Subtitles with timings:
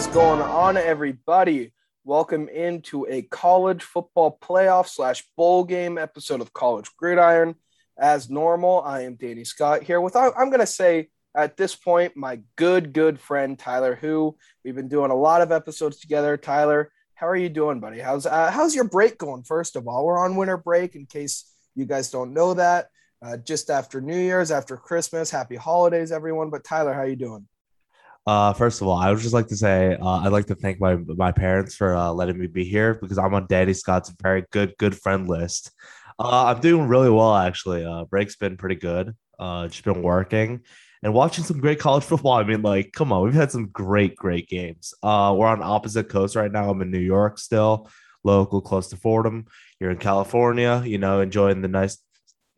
[0.00, 1.74] is going on, everybody?
[2.04, 7.54] Welcome into a college football playoff slash bowl game episode of College Gridiron.
[7.98, 12.16] As normal, I am Danny Scott here with, I'm going to say at this point,
[12.16, 14.38] my good, good friend Tyler Who.
[14.64, 16.38] We've been doing a lot of episodes together.
[16.38, 17.98] Tyler, how are you doing, buddy?
[17.98, 19.42] How's uh, how's your break going?
[19.42, 20.94] First of all, we're on winter break.
[20.96, 22.88] In case you guys don't know that,
[23.20, 25.30] uh, just after New Year's, after Christmas.
[25.30, 26.48] Happy holidays, everyone.
[26.48, 27.46] But Tyler, how are you doing?
[28.26, 30.80] Uh, first of all, I would just like to say uh, I'd like to thank
[30.80, 34.44] my my parents for uh, letting me be here because I'm on Danny Scott's very
[34.52, 35.70] good good friend list.
[36.18, 37.84] Uh, I'm doing really well actually.
[37.84, 39.16] Uh, break's been pretty good.
[39.38, 40.60] Uh, just been working
[41.02, 42.34] and watching some great college football.
[42.34, 44.92] I mean, like, come on, we've had some great great games.
[45.02, 46.68] Uh, we're on opposite coast right now.
[46.70, 47.88] I'm in New York still,
[48.22, 49.46] local, close to Fordham.
[49.80, 51.96] You're in California, you know, enjoying the nice.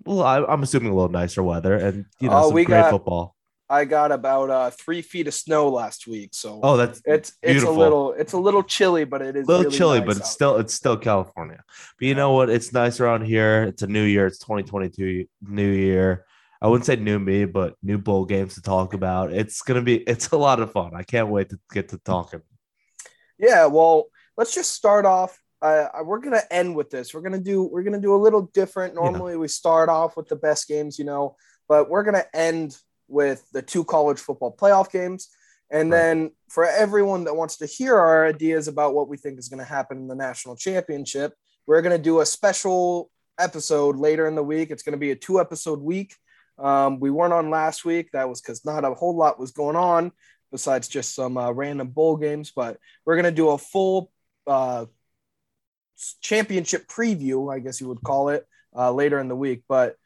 [0.05, 2.91] Well, I, am assuming a little nicer weather and you know Oh, some great got-
[2.91, 3.36] football.
[3.73, 7.69] I got about uh, three feet of snow last week, so Oh, that's it's beautiful.
[7.70, 10.06] it's a little it's a little chilly, but it is a little really chilly, nice
[10.06, 11.64] but it's still it's still California.
[11.98, 12.51] But you know what?
[12.51, 13.62] It's nice around here.
[13.62, 14.27] It's a new year.
[14.27, 16.27] It's 2022 new year.
[16.61, 19.33] I wouldn't say new me, but new bowl games to talk about.
[19.33, 20.92] It's gonna be it's a lot of fun.
[20.95, 22.42] I can't wait to get to talking.
[23.39, 25.39] Yeah, well, let's just start off.
[25.62, 27.14] Uh, we're gonna end with this.
[27.14, 28.95] We're gonna do we're gonna do a little different.
[28.95, 31.36] Normally, we start off with the best games, you know,
[31.69, 32.77] but we're gonna end
[33.12, 35.28] with the two college football playoff games.
[35.70, 35.98] And Right.
[35.98, 39.60] then for everyone that wants to hear our ideas about what we think is going
[39.60, 41.34] to happen in the national championship,
[41.66, 44.70] we're going to do a special episode later in the week.
[44.70, 46.14] It's going to be a two episode week.
[46.58, 48.10] Um, we weren't on last week.
[48.12, 50.12] That was because not a whole lot was going on
[50.50, 52.52] besides just some uh, random bowl games.
[52.55, 54.10] But we're going to do a full
[54.46, 54.86] uh,
[56.20, 58.46] championship preview, I guess you would call it,
[58.77, 59.62] uh, later in the week.
[59.68, 59.96] But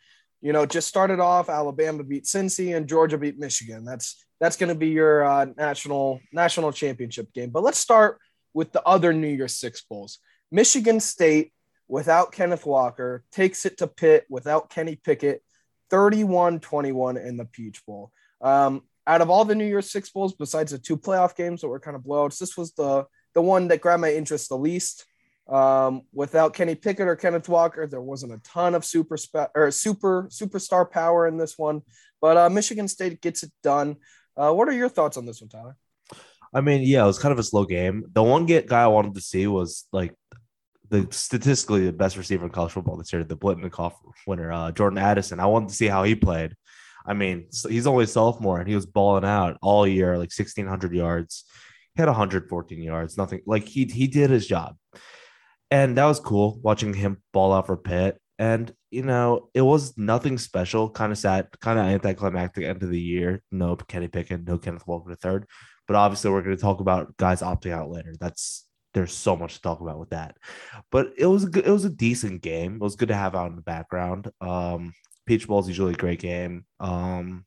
[0.47, 1.49] you know, just started off.
[1.49, 3.85] Alabama beat Cincy and Georgia beat Michigan.
[3.85, 7.51] That's that's going to be your uh, national national championship game.
[7.51, 8.21] But let's start
[8.55, 10.21] with the other New Year's Six bowls.
[10.53, 11.53] Michigan State
[11.89, 15.43] without Kenneth Walker takes it to Pitt without Kenny Pickett,
[15.91, 18.13] 31-21 in the Peach Bowl.
[18.41, 21.69] Um, out of all the New Year's Six bowls, besides the two playoff games that
[21.69, 25.07] were kind of blowouts, this was the the one that grabbed my interest the least.
[25.49, 29.71] Um, without Kenny Pickett or Kenneth Walker, there wasn't a ton of super spe- or
[29.71, 31.83] super superstar power in this one.
[32.21, 33.97] But uh, Michigan State gets it done.
[34.37, 35.77] Uh, what are your thoughts on this one, Tyler?
[36.53, 38.05] I mean, yeah, it was kind of a slow game.
[38.13, 40.15] The one get guy I wanted to see was like
[40.89, 43.95] the statistically the best receiver in college football this year, the Biletnikoff
[44.27, 45.41] winner, uh, Jordan Addison.
[45.41, 46.55] I wanted to see how he played.
[47.07, 50.93] I mean, so he's only sophomore and he was balling out all year, like 1,600
[50.93, 51.45] yards.
[51.95, 54.77] He had 114 yards, nothing like he he did his job.
[55.71, 58.21] And that was cool watching him ball out for Pitt.
[58.39, 62.91] And you know, it was nothing special, kind of sad, kind of anticlimactic end of
[62.91, 63.43] the year.
[63.51, 65.47] No Kenny Pickett, no Kenneth Walker the third.
[65.87, 68.15] But obviously, we're going to talk about guys opting out later.
[68.19, 70.37] That's there's so much to talk about with that.
[70.91, 72.77] But it was a good, it was a decent game.
[72.77, 74.31] It was good to have out in the background.
[74.41, 74.95] Um,
[75.27, 76.65] Peach Bowl is usually a great game.
[76.81, 77.45] Um,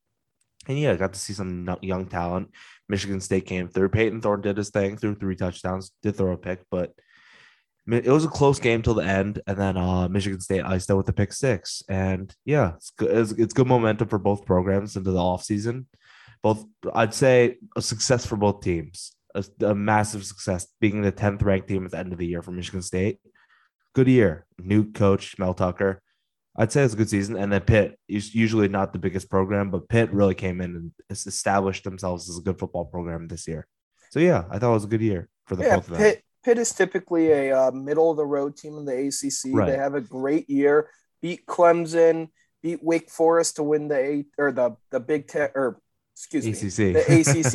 [0.68, 2.52] and yeah, I got to see some young talent.
[2.88, 3.90] Michigan State came through.
[3.90, 6.94] Payton Thorne did his thing, threw three touchdowns, did throw a pick, but
[7.94, 9.42] it was a close game till the end.
[9.48, 11.84] And then uh, Michigan State iced out with the pick six.
[11.90, 13.16] And yeah, it's good.
[13.16, 15.86] It's, it's good momentum for both programs into the offseason.
[16.42, 19.14] Both, I'd say, a success for both teams.
[19.36, 22.42] A, a massive success, being the 10th ranked team at the end of the year
[22.42, 23.20] for Michigan State.
[23.94, 24.46] Good year.
[24.58, 26.02] New coach, Mel Tucker.
[26.58, 27.38] I'd say it's a good season.
[27.38, 31.84] And then Pitt usually not the biggest program, but Pitt really came in and established
[31.84, 33.68] themselves as a good football program this year.
[34.12, 36.02] So yeah, I thought it was a good year for the yeah, both of them.
[36.02, 39.54] Pitt, Pitt is typically a uh, middle of the road team in the ACC.
[39.54, 39.68] Right.
[39.72, 40.90] They have a great year.
[41.22, 42.30] Beat Clemson,
[42.64, 45.82] beat Wake Forest to win the eight or the the Big Ten or
[46.16, 47.00] excuse me, the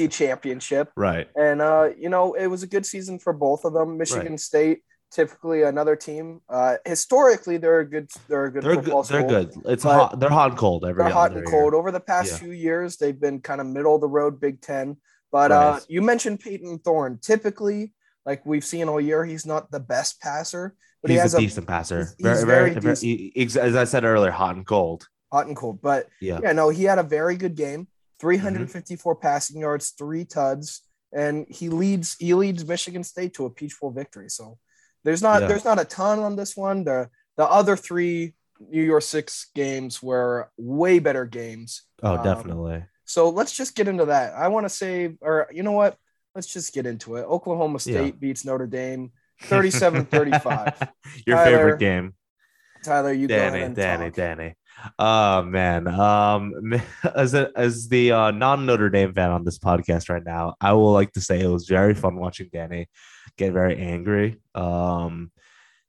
[0.05, 0.91] ACC championship.
[0.97, 1.28] right.
[1.34, 3.97] And uh, you know, it was a good season for both of them.
[3.97, 4.81] Michigan State,
[5.11, 6.41] typically another team.
[6.49, 8.11] Uh, historically, they're a good.
[8.28, 9.12] They're a good They're football good.
[9.12, 9.62] They're school.
[9.62, 9.73] good.
[9.73, 10.20] It's hot.
[10.20, 11.47] They're hot and cold every They're hot and year.
[11.47, 11.73] cold.
[11.73, 12.38] Over the past Yeah.
[12.38, 14.99] few years, they've been kind of middle of the road Big Ten.
[15.32, 17.19] But uh, you mentioned Payton Thorne.
[17.20, 17.93] Typically,
[18.26, 21.38] like we've seen all year, he's not the best passer, but he's he has a
[21.38, 21.99] a, decent passer.
[21.99, 25.09] he's- very, he's very, very very- ex- as I said earlier, hot and cold.
[25.32, 25.81] hot and cold.
[25.82, 26.41] But Yeah.
[26.43, 27.88] yeah, no, he had a very good game.
[28.23, 28.29] Mm-hmm.
[28.29, 30.82] 354 passing yards, three tuds,
[31.12, 34.29] and he leads he leads Michigan State to a Peach Bowl victory.
[34.31, 34.59] So
[35.05, 35.49] there's not Yeah.
[35.49, 36.85] there's not a ton on this one.
[36.85, 41.82] The the other three New York Six games were way better games.
[42.03, 42.85] Oh, Um, definitely.
[43.05, 44.32] So let's just get into that.
[44.35, 45.99] I want to say, or you know what?
[46.34, 47.22] Let's just get into it.
[47.22, 48.10] Oklahoma State Yeah.
[48.19, 50.88] beats Notre Dame 37 35.
[51.26, 51.56] Your Tyler.
[51.56, 52.14] favorite game.
[52.84, 54.14] Tyler, you go ahead Danny, Danny, talk.
[54.16, 54.54] Danny.
[54.98, 55.88] Oh man.
[55.88, 56.52] Um
[57.14, 60.72] as a as the uh, non Notre Dame fan on this podcast right now, I
[60.72, 62.88] will like to say it was very fun watching Danny
[63.38, 64.40] get very angry.
[64.54, 65.31] Um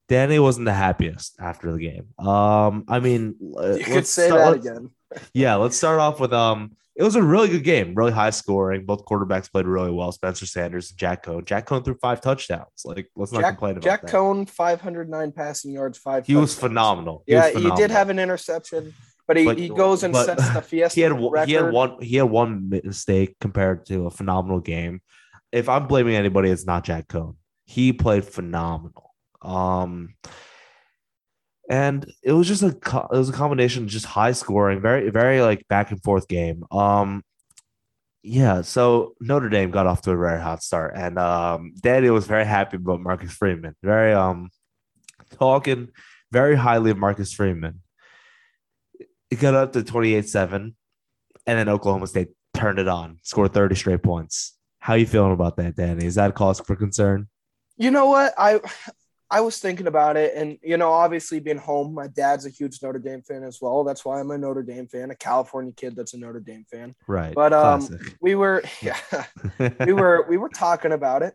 [0.07, 2.09] Danny wasn't the happiest after the game.
[2.24, 4.92] Um, I mean, You could say that again.
[5.33, 6.74] Yeah, let's start off with um.
[6.95, 8.86] It was a really good game, really high scoring.
[8.86, 10.12] Both quarterbacks played really well.
[10.13, 11.44] Spencer Sanders and Jack Coan.
[11.45, 12.83] Jack Coan threw five touchdowns.
[12.86, 14.12] Like, let's not Jack, complain about Jack that.
[14.12, 16.25] Coan, 509 passing yards, five.
[16.25, 17.24] he was phenomenal.
[17.27, 18.94] He Yeah, was he did have an interception,
[19.27, 21.47] but he, But- he goes and but sets the Fiesta he had record.
[21.50, 25.01] he had one he had one mistake compared to a phenomenal game.
[25.51, 27.36] If I'm blaming anybody, it's not Jack Coan.
[27.65, 29.13] He played phenomenal.
[29.42, 30.15] Um,
[31.70, 35.42] and it was just a it was a combination of just high scoring, very very
[35.42, 36.64] like back and forth game.
[36.72, 37.24] Um,
[38.24, 38.62] yeah.
[38.62, 42.46] So Notre Dame got off to a very hot start, and um, Danny was very
[42.46, 43.76] happy about Marcus Freeman.
[43.84, 44.50] Very um,
[45.38, 45.90] talking
[46.32, 47.82] very highly of Marcus Freeman.
[49.32, 50.74] It got up to 28-7, and
[51.46, 54.58] then Oklahoma State turned it on, scored 30 straight points.
[54.80, 56.06] How you feeling about that, Danny?
[56.06, 57.30] Is that a cause for concern?
[57.78, 58.34] You know what?
[58.38, 58.60] I
[59.36, 62.82] I was thinking about it, and you know, obviously being home, my dad's a huge
[62.82, 63.84] Notre Dame fan as well.
[63.84, 66.96] That's why I'm a Notre Dame fan, a California kid that's a Notre Dame fan.
[67.06, 67.36] Right.
[67.36, 68.16] But um, Classic.
[68.22, 68.98] we were yeah,
[69.86, 71.34] we were we were talking about it,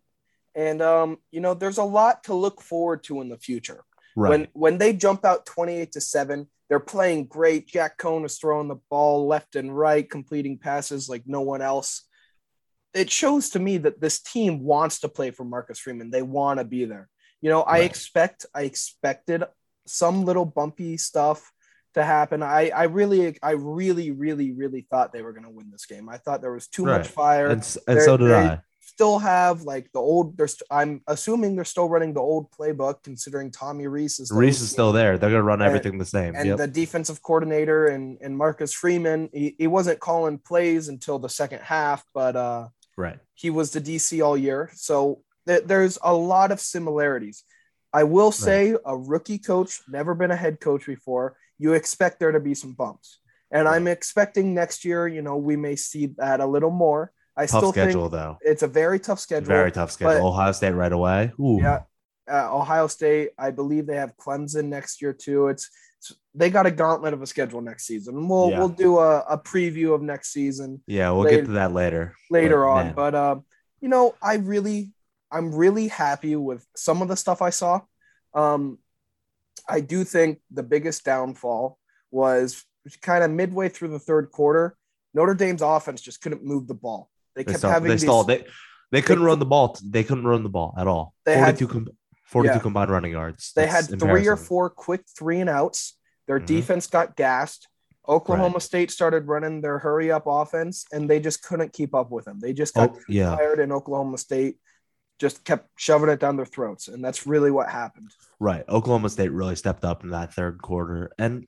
[0.54, 3.84] and um, you know, there's a lot to look forward to in the future.
[4.16, 4.30] right.
[4.30, 7.68] When when they jump out 28 to 7, they're playing great.
[7.68, 12.08] Jack Coan is throwing the ball left and right, completing passes like no one else.
[12.94, 16.10] It shows to me that this team wants to play for Marcus Freeman.
[16.10, 17.10] They want to be there.
[17.40, 19.44] You know, I expect I expected
[19.86, 21.52] some little bumpy stuff
[21.94, 22.42] to happen.
[22.42, 26.08] I I really I really really really thought they were going to win this game.
[26.08, 26.98] I thought there was too Right.
[26.98, 28.60] much fire and, and they're- so did I.
[28.80, 33.50] still have like the old there's i'm assuming they're still running the old playbook considering
[33.50, 35.16] tommy rees is Rees is still there.
[35.16, 36.34] They're gonna run And- everything the same.
[36.34, 36.58] and Yep.
[36.58, 41.60] the defensive coordinator and and marcus freeman he, he wasn't calling plays until the second
[41.62, 43.18] half but uh right.
[43.34, 47.44] he was the dc all year so th- there's a lot of similarities
[47.92, 52.32] i will say a rookie coach never been a head coach before you expect there
[52.32, 53.18] to be some bumps
[53.50, 57.02] and i'm expecting next year you know we may see that a little more
[57.36, 58.38] i Tough still schedule think though.
[58.52, 60.26] it's a very tough schedule Very tough schedule.
[60.28, 61.32] Ohio State right away.
[61.40, 61.58] Ooh.
[61.60, 61.80] yeah,
[62.30, 63.30] uh, Ohio State.
[63.38, 65.48] I believe they have Clemson next year too.
[65.48, 65.64] It's,
[66.00, 68.28] it's- they got a gauntlet of a schedule next season.
[68.28, 68.58] We'll Yeah.
[68.58, 72.14] we'll do a, a preview of next season Yeah, we'll Later- get to that later.
[72.30, 72.84] later But, on.
[72.86, 73.44] man, But um,
[73.80, 74.92] you know, I really,
[75.32, 77.80] I'm really happy with some of the stuff I saw.
[78.34, 78.78] Um,
[79.68, 81.78] I do think the biggest downfall
[82.10, 82.64] was
[83.02, 84.76] kind of midway through the third quarter.
[85.14, 87.10] Notre Dame's offense just couldn't move the ball.
[87.36, 87.74] They they kept stalled.
[87.74, 88.26] having They these, stalled.
[88.26, 88.44] They
[88.90, 89.76] they couldn't they- run the ball.
[89.84, 91.14] They couldn't run the ball at all.
[91.24, 91.88] They had- 42, com-
[92.26, 92.60] 42 Yeah.
[92.60, 93.52] combined running yards.
[93.54, 95.96] They That's had three or four quick three and outs.
[96.26, 96.46] Their Mhm.
[96.46, 97.68] defense got gassed.
[98.08, 102.24] Oklahoma State started running their hurry up offense, and they just couldn't keep up with
[102.24, 102.40] them.
[102.40, 103.36] They just got Oh, yeah.
[103.36, 104.58] tired, in Oklahoma State
[105.20, 108.10] just kept shoving it down their throats, and that's really what happened.
[108.40, 108.64] Right.
[108.68, 111.12] Oklahoma State really stepped up in that third quarter.
[111.18, 111.46] And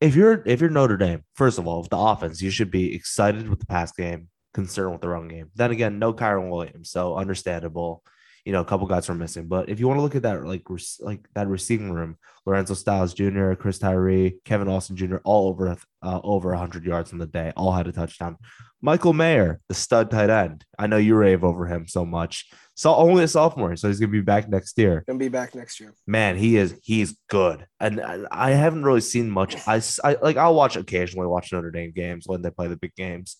[0.00, 2.94] if you're if you're Notre Dame, first of all, with the offense, you should be
[2.94, 5.50] excited with the pass game, concerned with the run game.
[5.54, 8.02] Then again, no Kyren Williams, so understandable.
[8.44, 9.46] You know, a couple guys were missing.
[9.48, 10.62] But if you want to look at that, like
[11.00, 12.16] like that receiving room,
[12.46, 17.18] Lorenzo Styles Jr., Chris Tyree, Kevin Austin Jr., all over uh, over 100 yards in
[17.18, 18.36] the day, all had a touchdown.
[18.82, 20.64] Michael Mayer, the stud tight end.
[20.78, 22.50] I know you rave over him so much.
[22.74, 25.80] So only a sophomore, so he's gonna be back next year Gonna be back next
[25.80, 25.92] year.
[26.06, 30.38] man he is he's good and I- i haven't really seen much I, I like
[30.38, 33.36] i'll watch occasionally watch notre dame games when they play the big games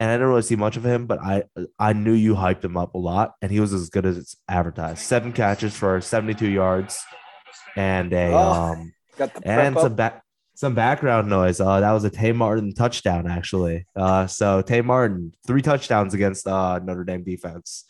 [0.00, 1.42] and i didn't really see much of him but i
[1.78, 4.36] i knew you hyped him up a lot and he was as good as it's
[4.48, 7.02] advertised seven catches for 72 yards
[7.76, 9.82] and a Oh, um Got the and up.
[9.82, 10.22] some back
[10.54, 11.60] some background noise.
[11.60, 13.86] Uh, that was a Tay Martin touchdown, actually.
[13.94, 17.84] Uh, so Tay Martin, three touchdowns against uh, Notre Dame defense.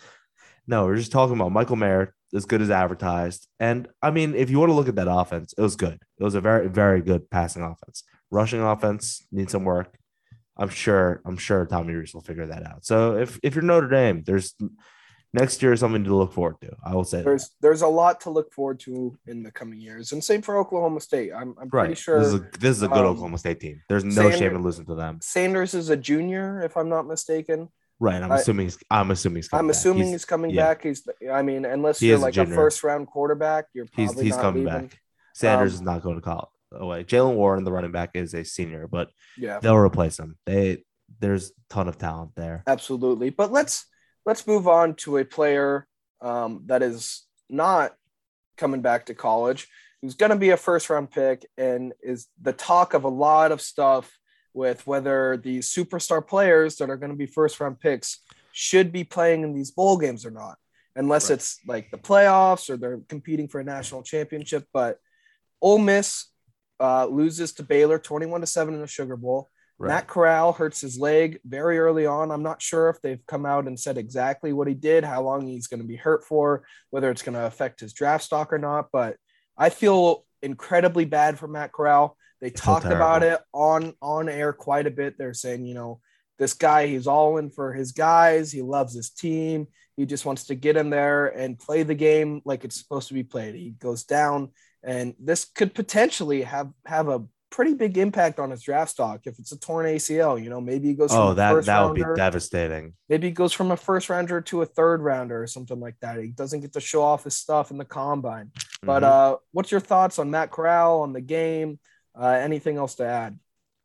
[0.66, 3.46] No, we're just talking about Michael Mayer, as good as advertised.
[3.60, 5.94] And I mean, if you want to look at that offense, it was good.
[6.18, 8.02] It was a very, very good passing offense.
[8.32, 9.96] Rushing offense needs some work.
[10.56, 11.20] I'm sure.
[11.24, 12.84] I'm sure Tommy Rees will figure that out.
[12.86, 14.54] So if if you're Notre Dame, there's
[15.32, 16.70] next year is something to look forward to.
[16.84, 17.24] I will say that.
[17.24, 20.56] There's there's a lot to look forward to in the coming years, and same for
[20.58, 21.32] Oklahoma State.
[21.32, 21.86] I'm I'm Right.
[21.86, 23.82] pretty sure this is a this is a good um, Oklahoma State team.
[23.88, 25.18] There's no Sanders- shame in losing to them.
[25.22, 27.68] Sanders is a junior, if I'm not mistaken.
[28.00, 28.22] Right.
[28.22, 29.76] I'm I- assuming he's I'm assuming he's coming I'm back.
[29.76, 30.64] assuming he's, he's, coming yeah.
[30.68, 30.82] back.
[30.84, 34.24] He's, I mean, unless He you're is a like a, first round quarterback, you're probably
[34.24, 34.88] he's not coming leaving.
[34.88, 35.00] back.
[35.34, 37.04] Sanders Um, is not going to call away.
[37.04, 40.36] Jaylen Warren, the running back, is a senior, but Yeah, they'll replace him.
[40.46, 40.84] They
[41.20, 42.62] there's a ton of talent there.
[42.66, 43.30] absolutely.
[43.30, 43.86] But let's
[44.24, 45.86] let's move on to a player
[46.20, 47.94] um, that is not
[48.56, 49.68] coming back to college.
[50.02, 53.52] who's going to be a first round pick and is the talk of a lot
[53.52, 54.18] of stuff
[54.52, 58.20] with whether these superstar players that are going to be first round picks
[58.52, 60.56] should be playing in these bowl games or not,
[60.96, 61.34] unless right.
[61.34, 64.66] it's like the playoffs or they're competing for a national championship.
[64.72, 64.98] But
[65.60, 66.26] Ole Miss
[66.80, 69.48] uh, loses to Baylor 21 to 7 in the Sugar Bowl.
[69.78, 69.88] Right.
[69.88, 72.30] Matt Corral hurts his leg very early on.
[72.30, 75.46] I'm not sure if they've come out and said exactly what he did, how long
[75.46, 78.58] he's going to be hurt for, whether it's going to affect his draft stock or
[78.58, 78.88] not.
[78.90, 79.16] But
[79.56, 82.16] I feel incredibly bad for Matt Corral.
[82.40, 85.16] They talked about it on on air quite a bit.
[85.18, 86.00] They're saying, you know,
[86.38, 88.52] this guy, he's all in for his guys.
[88.52, 89.66] He loves his team.
[89.96, 93.14] He just wants to get in there and play the game like it's supposed to
[93.14, 93.54] be played.
[93.54, 94.50] He goes down,
[94.86, 99.38] and this could potentially have have a pretty big impact on his draft stock if
[99.38, 100.42] it's a torn ACL.
[100.42, 101.10] You know, maybe he goes.
[101.12, 102.94] Oh, that that would be devastating.
[103.08, 106.22] Maybe he goes from a first rounder to a third rounder or something like that.
[106.22, 108.46] He doesn't get to show off his stuff in the combine.
[108.46, 108.86] Mm-hmm.
[108.86, 111.78] But uh, what's your thoughts on Matt Corral on the game?
[112.18, 113.38] Uh, anything else to add?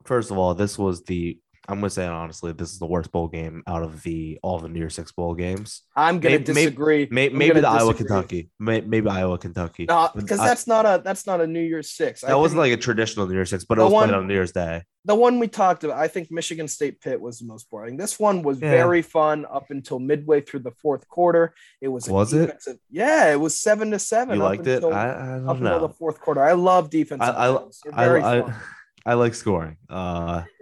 [0.03, 3.27] First of all, this was the I'm gonna say honestly, this is the worst bowl
[3.27, 5.83] game out of the all the New Year Six bowl games.
[5.95, 7.07] I'm gonna maybe, disagree.
[7.11, 7.79] Maybe, maybe the disagree.
[7.79, 11.61] Iowa Kentucky, maybe, maybe Iowa Kentucky, because uh, that's not a that's not a New
[11.61, 12.21] Year's Six.
[12.21, 14.27] That I wasn't like a traditional New Year's Six, but it was one, played on
[14.27, 14.83] New Year's Day.
[15.05, 17.95] The one we talked about, I think Michigan State Pitt was the most boring.
[17.95, 18.71] This one was yeah.
[18.71, 21.53] very fun up until midway through the fourth quarter.
[21.79, 22.57] It was was it?
[22.89, 24.37] Yeah, it was seven to seven.
[24.37, 24.93] You liked until, it?
[24.93, 25.73] I, I don't up know.
[25.73, 27.21] Until the fourth quarter, I love defense.
[27.21, 27.49] I I,
[27.93, 28.53] I, I,
[29.05, 29.77] I like scoring.
[29.87, 30.43] Uh,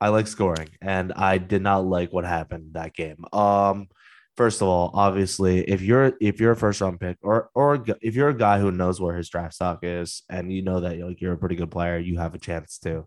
[0.00, 3.24] I like scoring, and I did not like what happened that game.
[3.32, 3.88] Um,
[4.36, 8.14] first of all, obviously, if you're if you're a first round pick, or or if
[8.14, 11.20] you're a guy who knows where his draft stock is, and you know that like
[11.20, 13.06] you're a pretty good player, you have a chance to.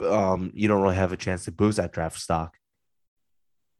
[0.00, 2.56] Um, you don't really have a chance to boost that draft stock.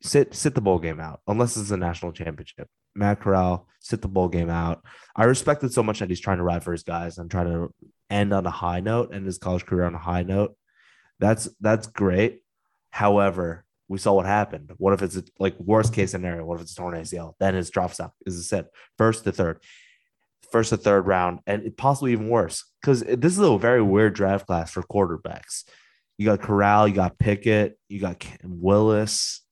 [0.03, 2.69] Sit sit the bowl game out, unless it's a national championship.
[2.95, 4.85] Matt Corral, sit the bowl game out.
[5.17, 7.47] I respect it so much that he's trying to ride for his guys and trying
[7.47, 7.75] to
[8.11, 10.57] end on a high note and his college career on a high note.
[11.23, 12.43] That's that's great.
[12.91, 14.73] However, we saw what happened.
[14.77, 16.45] What if it's a, like worst case scenario?
[16.45, 17.35] What if it's a torn ACL?
[17.39, 18.67] Then his drop stock is a set
[18.99, 19.63] first to third,
[20.51, 24.49] first to third round, and possibly even worse because this is a very weird draft
[24.49, 25.63] class for quarterbacks.
[26.19, 29.43] You got Corral, you got Pickett, you got Willis,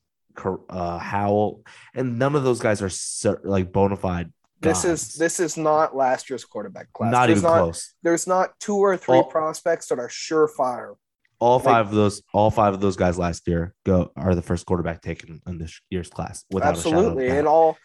[0.45, 1.63] uh, Howell,
[1.95, 4.33] and none of those guys are like bona fide.
[4.61, 7.13] This is this is not last year's quarterback class.
[7.13, 7.95] Not there's even not, close.
[8.03, 10.97] There's not two or three prospects that are surefire
[11.41, 14.67] all five of those, all five of those guys last year go are the first
[14.67, 16.45] quarterback taken in this year's class.
[16.51, 17.77] Without Absolutely, and all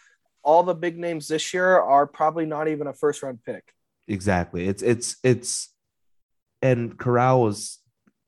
[0.43, 3.63] all the big names this year are probably not even a first round pick.
[4.07, 4.67] Exactly.
[4.67, 5.73] It's it's it's,
[6.61, 7.79] and Corral was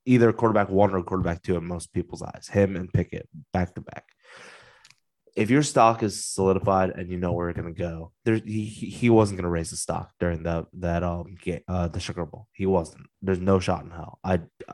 [0.06, 2.48] either quarterback one or quarterback two in most people's eyes.
[2.48, 4.06] Him and Pickett back to back
[5.38, 8.66] if your stock is solidified and you know where it's going to go, there he,
[8.66, 12.48] he wasn't going to raise the stock during the that um uh the Sugar Bowl.
[12.54, 13.06] He wasn't.
[13.22, 14.18] There's no shot in hell.
[14.24, 14.74] I uh,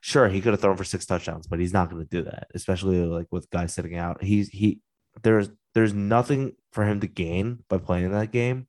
[0.00, 2.48] sure he could have thrown for six touchdowns, but he's not going to do that,
[2.54, 4.20] especially like with guys sitting out.
[4.20, 4.80] He's he
[5.22, 8.66] there's there's nothing for him to gain by playing that game.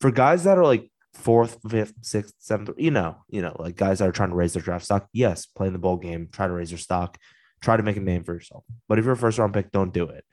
[0.00, 4.00] For guys that are like fourth, fifth, sixth, seventh, you know, you know, like guys
[4.00, 6.52] that are trying to raise their draft stock, yes, playing the bowl game, try to
[6.52, 7.16] raise your stock
[7.60, 8.64] Try to make a name for yourself.
[8.88, 10.24] But if you're a first round pick, don't do it.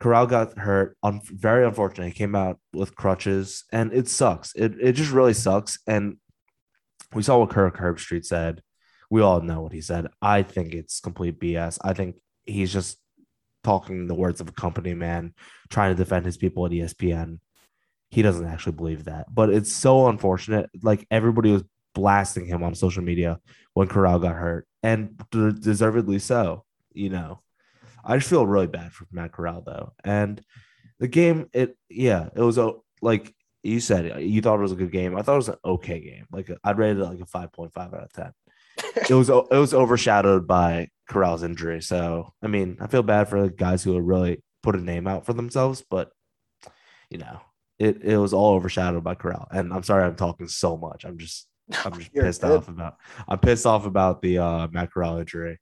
[0.00, 0.96] Corral got hurt.
[1.02, 2.06] Un- very unfortunate.
[2.08, 4.52] He came out with crutches, and it sucks.
[4.54, 5.78] It it just really sucks.
[5.86, 6.16] And
[7.14, 8.62] we saw what Kirk Herbstreit said.
[9.10, 10.08] We all know what he said.
[10.20, 11.78] I think it's complete BS.
[11.84, 12.98] I think he's just
[13.62, 15.34] talking the words of a company man,
[15.70, 17.38] trying to defend his people at ESPN.
[18.10, 19.32] He doesn't actually believe that.
[19.32, 20.70] But it's so unfortunate.
[20.82, 23.38] Like everybody was blasting him on social media
[23.74, 26.64] when Corral got hurt, and deservedly so.
[26.92, 27.40] You know,
[28.04, 30.40] I just feel really bad for Matt Corral though, and
[30.98, 34.76] the game, it yeah, it was a like you said, you thought it was a
[34.76, 35.16] good game.
[35.16, 36.26] I thought it was an okay game.
[36.30, 38.32] Like I'd rate it like a five point five out of ten.
[39.08, 41.82] it was uh, it was overshadowed by Corral's injury.
[41.82, 45.26] So I mean, I feel bad for the guys who really put a name out
[45.26, 46.10] for themselves, but
[47.10, 47.40] you know,
[47.78, 49.48] it it was all overshadowed by Corral.
[49.50, 51.04] And I'm sorry I'm talking so much.
[51.04, 51.48] I'm just
[51.84, 52.50] I'm just pissed good.
[52.50, 52.96] off about.
[53.28, 55.58] I'm pissed off about the uh, Matt Corral injury.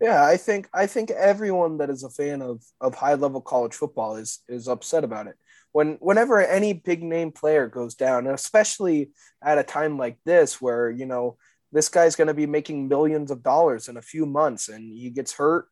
[0.00, 3.74] Yeah, I think I think everyone that is a fan of of high level college
[3.74, 5.36] football is is upset about it.
[5.72, 9.10] When whenever any big name player goes down, and especially
[9.42, 11.36] at a time like this where you know
[11.72, 15.10] this guy's going to be making millions of dollars in a few months, and he
[15.10, 15.66] gets hurt,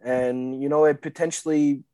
[0.00, 1.84] and you know it potentially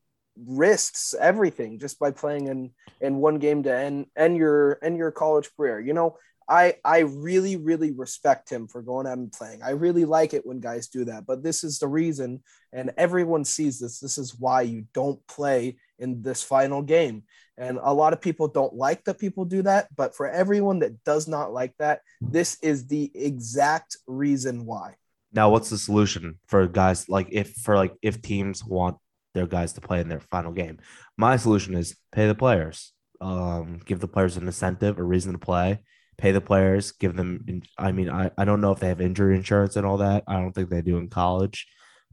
[0.47, 5.11] risks everything just by playing in in one game to end end your end your
[5.11, 5.81] college career.
[5.81, 6.17] You know,
[6.49, 9.63] I I really really respect him for going out and playing.
[9.63, 11.27] I really like it when guys do that.
[11.27, 14.01] But this is the reason, and everyone sees this.
[14.01, 17.25] This is why you don't play in this final game.
[17.59, 19.89] And a lot of people don't like that people do that.
[19.95, 24.95] But for everyone that does not like that, this is the exact reason why.
[25.33, 28.97] Now, what's the solution for guys like if for like if teams want
[29.35, 30.79] their guys to play in their final game?
[31.17, 35.39] My solution is pay the players, um, give the players an incentive, a reason to
[35.39, 35.81] play,
[36.19, 37.63] pay the players, give them.
[37.79, 40.25] I mean, I, I don't know if they have injury insurance and all that.
[40.27, 41.67] I don't think they do in college,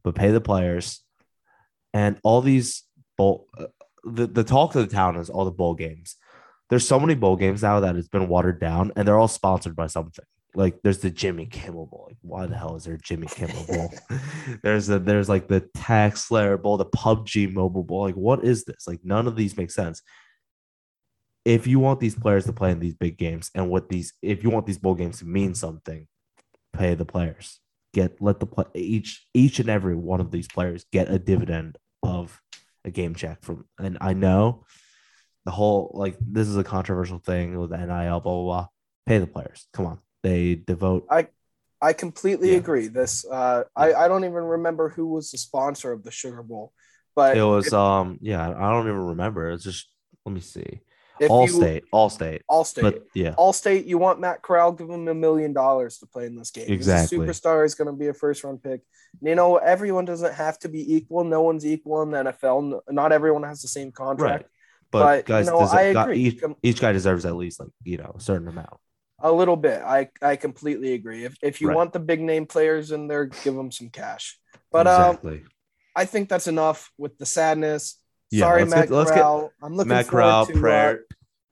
[0.04, 1.02] but pay the players,
[1.94, 2.84] and all these
[3.18, 3.48] bowl.
[3.58, 3.68] Uh,
[4.04, 6.16] the the talk of the town is all the bowl games.
[6.70, 9.76] There's so many bowl games now that it's been watered down, and they're all sponsored
[9.76, 12.06] by something like there's the Jimmy Kimmel Bowl.
[12.08, 13.94] Like, why the hell is there Jimmy Kimmel Bowl?
[14.64, 18.04] there's the there's like the Tax Slayer Bowl, the PUBG Mobile Bowl.
[18.04, 18.88] Like, what is this?
[18.88, 20.02] Like, none of these make sense.
[21.46, 24.44] If you want these players to play in these big games, and what these, if
[24.44, 26.08] you want these bowl games to mean something,
[26.74, 27.60] pay the players.
[27.94, 31.78] Get let the play each each and every one of these players get a dividend
[32.04, 32.42] of
[32.84, 33.66] a game check from.
[33.80, 34.66] And I know
[35.46, 38.68] the whole like this is a controversial thing with NIL, blah blah blah.
[39.06, 39.68] Pay the players.
[39.72, 41.08] Come on, they devote.
[41.10, 41.28] I
[41.82, 42.58] I completely yeah.
[42.58, 42.88] agree.
[42.88, 46.74] This uh, I I don't even remember who was the sponsor of the Sugar Bowl,
[47.16, 49.52] but it was it, um yeah I don't even remember.
[49.52, 49.88] It's just
[50.26, 50.82] let me see.
[51.30, 53.86] All state, all state, all state, but, yeah, all state.
[53.86, 54.74] You want Matt Corral?
[54.74, 56.66] Give him a million dollars to play in this game.
[56.68, 58.82] Exactly, He's a superstar is going to be a first round pick.
[59.22, 61.24] You know, everyone doesn't have to be equal.
[61.24, 62.82] No one's equal in the NFL.
[62.90, 64.44] Not everyone has the same contract.
[64.44, 64.52] Right.
[64.92, 66.20] But, but guys, you know, I agree.
[66.20, 68.78] Each, each guy deserves at least like you know a certain amount.
[69.20, 69.82] A little bit.
[69.82, 71.24] I I completely agree.
[71.24, 71.76] If if you right.
[71.76, 74.38] want the big name players in there, give them some cash.
[74.72, 75.38] But um, exactly.
[75.38, 75.50] um,
[75.96, 78.00] I think that's enough with the sadness.
[78.32, 79.42] Yeah, Sorry, Matt get, Corral.
[79.42, 81.05] Get I'm looking Matt Corral, to prayer, uh,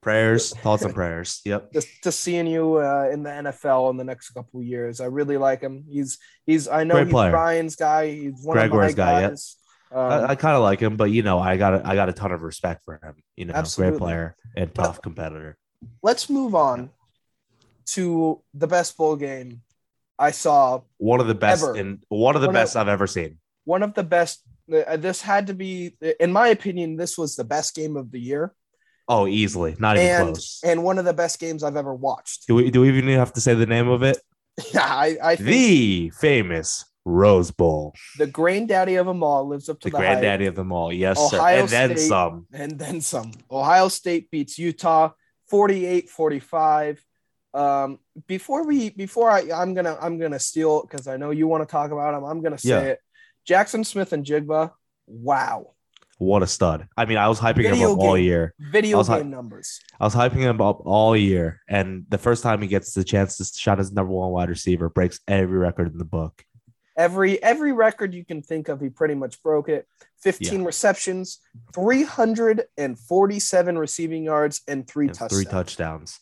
[0.04, 1.40] prayers, thoughts and prayers.
[1.44, 1.72] Yep.
[1.72, 5.00] Just to seeing you uh, in the NFL in the next couple years.
[5.00, 5.84] I really like him.
[5.88, 6.68] He's he's.
[6.68, 7.30] I know Great he's player.
[7.30, 8.10] Brian's guy.
[8.10, 9.28] He's one Gregor's of my guy.
[9.28, 9.56] Guys.
[9.90, 9.98] Yep.
[9.98, 12.08] Um, I, I kind of like him, but you know, I got a, I got
[12.08, 13.14] a ton of respect for him.
[13.36, 13.92] You know, absolutely.
[13.92, 15.56] great player and tough competitor.
[16.02, 16.90] Let's move on
[17.86, 19.62] to the best bowl game
[20.18, 20.82] I saw.
[20.98, 21.76] One of the best ever.
[21.76, 23.38] in one of the one best of, I've ever seen.
[23.64, 24.42] One of the best.
[24.72, 28.20] Uh, this had to be, in my opinion, this was the best game of the
[28.20, 28.54] year.
[29.06, 30.60] Oh, easily, not even and, close.
[30.64, 32.46] And one of the best games I've ever watched.
[32.46, 34.18] Do we do we even have to say the name of it?
[34.72, 37.94] Yeah, I, I the famous Rose Bowl.
[38.18, 40.50] The granddaddy of them all lives up to the, the granddaddy hype.
[40.50, 40.92] of them all.
[40.92, 41.60] Yes, Ohio sir.
[41.60, 42.46] And State, then some.
[42.52, 43.32] And then some.
[43.50, 45.10] Ohio State beats Utah
[45.48, 47.04] 48 45.
[47.52, 51.66] Um, before we before I I'm gonna I'm gonna steal because I know you want
[51.66, 52.24] to talk about him.
[52.24, 52.80] I'm gonna say yeah.
[52.80, 53.00] it.
[53.48, 54.72] Jaxon Smith-Njigba.
[55.06, 55.73] Wow.
[56.18, 56.86] What a stud.
[56.96, 58.54] I mean, I was hyping video him up game, all year.
[58.58, 59.80] Video game numbers.
[60.00, 61.60] I was hyping him up all year.
[61.68, 64.88] And the first time he gets the chance to shot his number one wide receiver,
[64.88, 66.44] breaks every record in the book.
[66.96, 69.88] Every every record you can think of, he pretty much broke it.
[70.22, 70.66] 15 yeah.
[70.66, 71.40] receptions,
[71.74, 75.42] 347 receiving yards, and three and touchdowns.
[75.42, 76.20] Three touchdowns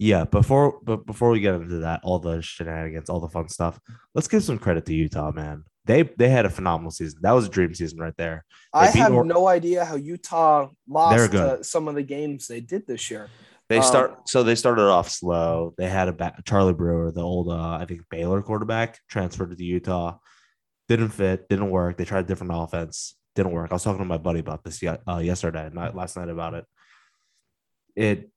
[0.00, 3.78] yeah, before but before we get into that, all the shenanigans, all the fun stuff,
[4.14, 5.64] let's give some credit to Utah, man.
[5.90, 7.18] They they had a phenomenal season.
[7.22, 8.44] That was a dream season right there.
[8.72, 12.60] They I have or- no idea how Utah lost uh, some of the games they
[12.60, 13.28] did this year.
[13.68, 15.74] They um, start so they started off slow.
[15.76, 19.64] They had a back, Charlie Brewer, the old uh, I think Baylor quarterback, transferred to
[19.64, 20.18] Utah.
[20.88, 21.96] Didn't fit, didn't work.
[21.96, 23.72] They tried a different offense, didn't work.
[23.72, 26.64] I was talking to my buddy about this uh, yesterday, not last night about it.
[27.96, 28.30] It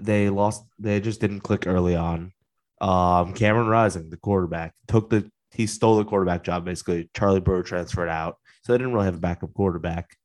[0.00, 0.64] they lost.
[0.80, 2.32] They just didn't click early on.
[2.80, 7.10] Um, Cameron Rising, the quarterback, took the he stole the quarterback job basically.
[7.14, 10.16] Charlie Brewer transferred out, so they didn't really have a backup quarterback.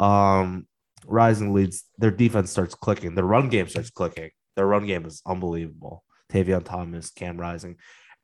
[0.00, 0.66] Um,
[1.06, 1.84] Rising leads.
[1.98, 3.14] Their defense starts clicking.
[3.14, 4.30] Their run game starts clicking.
[4.54, 6.04] Their run game is unbelievable.
[6.32, 7.76] Tavion Thomas, Cam Rising,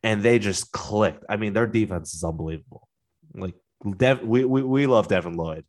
[0.03, 1.25] and they just clicked.
[1.29, 2.89] I mean, their defense is unbelievable.
[3.35, 3.55] Like
[3.97, 5.65] Dev, we, we we love Devin Lloyd.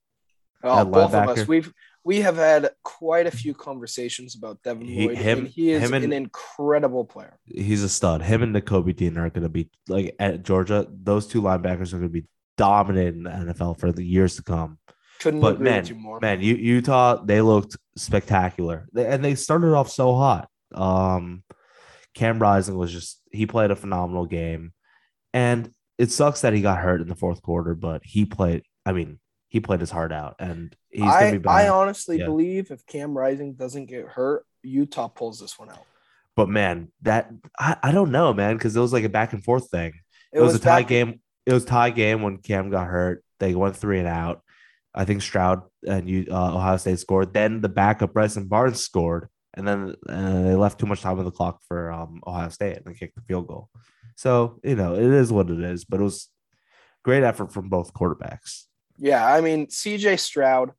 [0.64, 1.48] Oh, both of us.
[1.48, 1.72] We've
[2.10, 5.18] we have had quite a few conversations about Devin he, Lloyd.
[5.20, 7.38] Him, he is and, an incredible player.
[7.46, 8.24] He's a stud.
[8.24, 10.88] Him and Nakobe Dean are going to be like at Georgia.
[10.90, 12.26] Those two linebackers are going to be
[12.58, 14.80] dominant in the NFL for the years to come.
[15.20, 15.86] Couldn't but man,
[16.20, 20.50] man, Utah they looked spectacular, they, and they started off so hot.
[20.74, 21.44] Um,
[22.16, 24.74] Cam Rising was just he played a phenomenal game,
[25.32, 28.64] and it sucks that he got hurt in the fourth quarter, but he played.
[28.84, 31.66] I mean, he played his heart out, and he's I, gonna be back.
[31.66, 32.26] I honestly yeah.
[32.26, 35.86] believe if Cam Rising doesn't get hurt, Utah pulls this one out.
[36.36, 39.44] But man, that I, I don't know, man, because it was like a back and
[39.44, 39.94] forth thing.
[40.32, 41.20] It, it was, was, a tie game.
[41.46, 43.24] It was tie game when Cam got hurt.
[43.40, 44.44] They went three and out.
[44.94, 47.34] I think Stroud and you uh, Ohio State scored.
[47.34, 51.26] Then the backup Bryson Barnes scored, and then uh, they left too much time on
[51.26, 53.70] the clock for um, Ohio State and they kicked the field goal.
[54.16, 55.86] So you know it is what it is.
[55.86, 56.30] But it was
[57.04, 58.66] great effort from both quarterbacks.
[59.00, 60.72] Yeah, I mean, CJ Stroud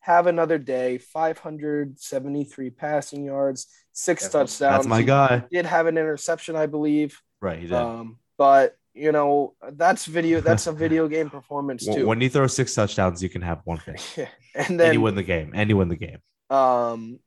[0.00, 0.98] have another day.
[0.98, 4.76] 573 passing yards, six That's- touchdowns.
[4.84, 5.44] That's my He guy.
[5.50, 7.20] Did have an interception, I believe.
[7.40, 7.58] Right.
[7.58, 7.74] He did.
[7.74, 10.40] Um, but you know, that's video.
[10.40, 12.06] That's a video game performance too.
[12.06, 13.96] when you throw six touchdowns, you can have one thing.
[14.54, 15.52] and And then you win the game.
[15.54, 16.18] And you win the game.
[16.50, 17.18] um,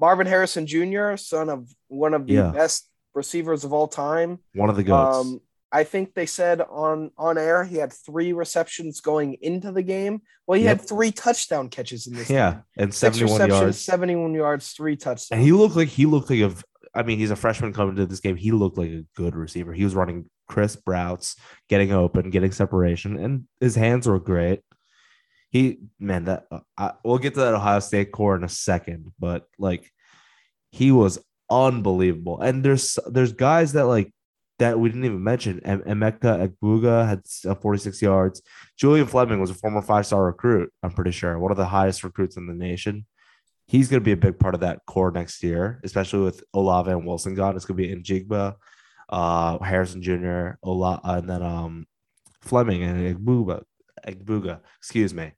[0.00, 2.50] Marvin Harrison Jr., son of one of the Yeah.
[2.50, 4.38] best receivers of all time.
[4.54, 5.16] One of the goats.
[5.18, 5.40] Um,
[5.72, 10.22] I think they said on on air he had three receptions going into the game.
[10.46, 10.78] Well, he Yep.
[10.78, 12.28] had three touchdown catches in this.
[12.28, 12.36] Game.
[12.36, 12.62] Yeah, game.
[12.78, 13.80] and six 71 yards.
[13.80, 15.28] seventy-one yards, three touchdowns.
[15.32, 16.54] And he looked like he looked like a.
[16.94, 18.36] I mean, he's a freshman coming to this game.
[18.36, 19.72] He looked like a good receiver.
[19.74, 21.36] He was running crisp routes,
[21.68, 24.60] getting open, getting separation, and his hands were great.
[25.50, 29.12] He man, that uh, I, we'll get to that Ohio State core in a second,
[29.18, 29.90] but like
[30.70, 31.18] he was
[31.50, 32.40] unbelievable.
[32.40, 34.12] And there's there's guys that like
[34.58, 35.60] that we didn't even mention.
[35.64, 38.42] Em- Emeka Egbuka had uh, 46 yards.
[38.76, 40.72] Julian Fleming was a former five star recruit.
[40.82, 43.06] I'm pretty sure one of the highest recruits in the nation
[43.66, 46.90] he's going to be a big part of that core next year, especially with Olave
[46.90, 47.56] and Wilson gone.
[47.56, 48.54] It's going to be Njigba,
[49.08, 51.86] uh, Harrison Jr., Ola, and then um,
[52.40, 53.62] Fleming and Egbuka.
[54.06, 55.32] Egbuka, excuse me.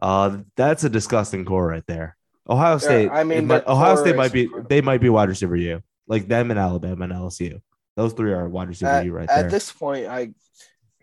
[0.00, 2.16] Uh, that's a disgusting core right there.
[2.48, 3.10] Ohio State.
[3.10, 4.42] I mean, might- Ohio State might be.
[4.44, 4.68] incredible.
[4.68, 7.60] They might be wide receiver you like them and Alabama and LSU.
[7.96, 9.50] Those three are wide receiver at, right at there.
[9.50, 10.30] this point, I,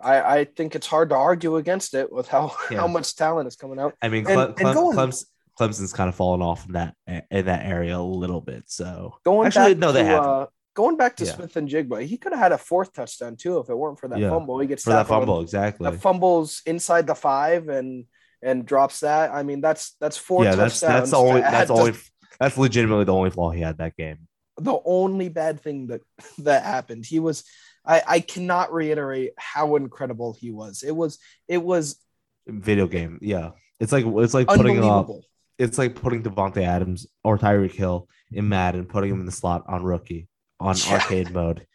[0.02, 2.82] I I think it's hard to argue against it with how Yeah.
[2.82, 3.96] how much talent is coming out.
[4.02, 5.26] I mean, and- Cle- and going- Clemson,
[5.60, 6.96] Clemson's kind of fallen off in that
[7.32, 8.64] in that area a little bit.
[8.68, 10.30] So Going actually, back no, they to, haven't.
[10.30, 11.34] uh, going back to Yeah.
[11.36, 14.30] Smith-Njigba, he could have had a fourth touchdown too if it weren't for that Yeah.
[14.30, 14.60] fumble.
[14.60, 15.90] He gets for that fumble, and- exactly.
[15.90, 18.06] that fumbles inside the five and
[18.42, 19.32] and drops that.
[19.32, 21.00] I mean, that's that's four yeah, that's touchdowns.
[21.00, 21.94] that's the only that's to only
[22.40, 24.28] that's legitimately the only flaw he had that game.
[24.58, 26.02] The only bad thing that
[26.40, 27.06] that happened.
[27.06, 27.44] He was
[27.86, 30.84] I I cannot reiterate how incredible he was.
[30.84, 31.98] It was it was
[32.46, 33.52] Video game, yeah.
[33.80, 35.10] It's like it's like putting up
[35.58, 39.64] it's like putting Davante Adams or Tyreek Hill in Madden, putting him in the slot
[39.68, 40.28] on rookie
[40.60, 40.94] on Yeah.
[40.94, 41.66] arcade mode,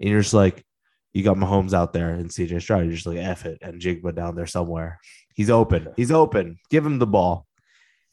[0.00, 0.64] and you're just like,
[1.12, 2.84] you got Mahomes out there and CJ Stroud.
[2.84, 4.98] You're just like F it Njigba down there somewhere.
[5.34, 5.88] He's open.
[5.96, 6.58] He's open.
[6.70, 7.46] Give him the ball.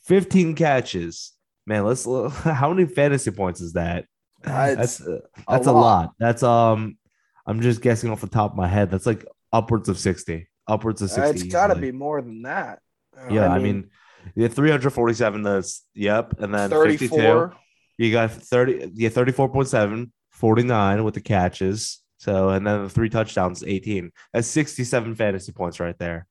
[0.03, 1.31] 15 catches.
[1.65, 2.05] Man, let's
[2.43, 4.05] how many fantasy points is that?
[4.43, 5.81] Uh, That's uh, that's a lot.
[5.81, 6.11] lot.
[6.19, 6.97] That's um
[7.45, 8.89] I'm just guessing off the top of my head.
[8.89, 10.47] That's like upwards of 60.
[10.67, 11.21] Upwards of 60.
[11.21, 12.79] Uh, it's got to be more than that.
[13.15, 13.89] Uh, Yeah, I mean,
[14.35, 15.43] yeah, 347.
[15.43, 17.07] That's yep, and then 52.
[17.07, 17.55] 34.
[17.97, 22.01] You got 30, yeah, 34.7, 49 with the catches.
[22.17, 24.11] So, and then the three touchdowns, 18.
[24.33, 26.27] That's 67 fantasy points right there.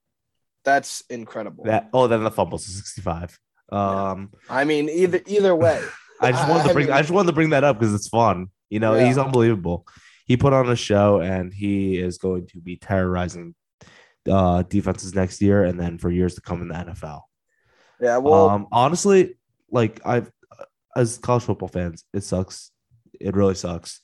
[0.65, 1.65] That's incredible.
[1.65, 3.39] That oh, then the fumbles is 65.
[3.71, 5.81] Um, I mean, either either way,
[6.21, 7.95] I just wanted I to bring, mean- I just wanted to bring that up because
[7.95, 8.49] it's fun.
[8.71, 9.07] You know, Yeah.
[9.07, 9.87] he's unbelievable.
[10.27, 13.55] He put on a show, and he is going to be terrorizing
[14.31, 17.23] uh defenses next year, and then for years to come in the NFL.
[18.01, 18.17] yeah.
[18.19, 19.37] Well, um, honestly,
[19.71, 20.31] like I've
[20.97, 22.71] as college football fans, it sucks.
[23.21, 24.01] It really sucks.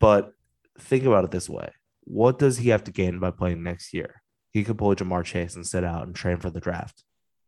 [0.00, 0.32] But
[0.78, 1.70] think about it this way:
[2.04, 4.22] what does he have to gain by playing next year?
[4.50, 7.04] He could pull a Ja'Marr Chase and sit out and train for the draft.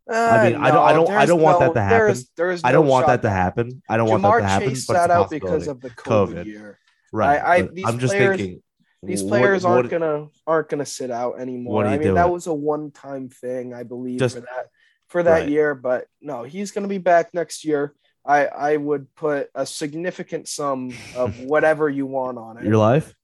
[0.09, 1.99] I mean, I don't- I uh, don't- I don't want no- that to happen.
[2.07, 3.83] There's, there's I don't want that to happen.
[3.89, 4.69] I don't want that to happen.
[4.71, 6.45] Chase sat out because of the COVID, COVID.
[6.47, 6.79] year.
[7.13, 7.41] right.
[7.41, 8.63] I, I, these I'm just thinking
[9.03, 11.75] These what- players aren't what- gonna aren't gonna sit out anymore.
[11.77, 14.67] What I mean, that was a one time thing, I believe, Just- for that
[15.09, 15.49] for that Right.
[15.49, 15.75] year.
[15.75, 17.95] But no, he's gonna be back next year.
[18.27, 22.65] I I would put a significant sum of whatever you want on it.
[22.65, 23.15] your life.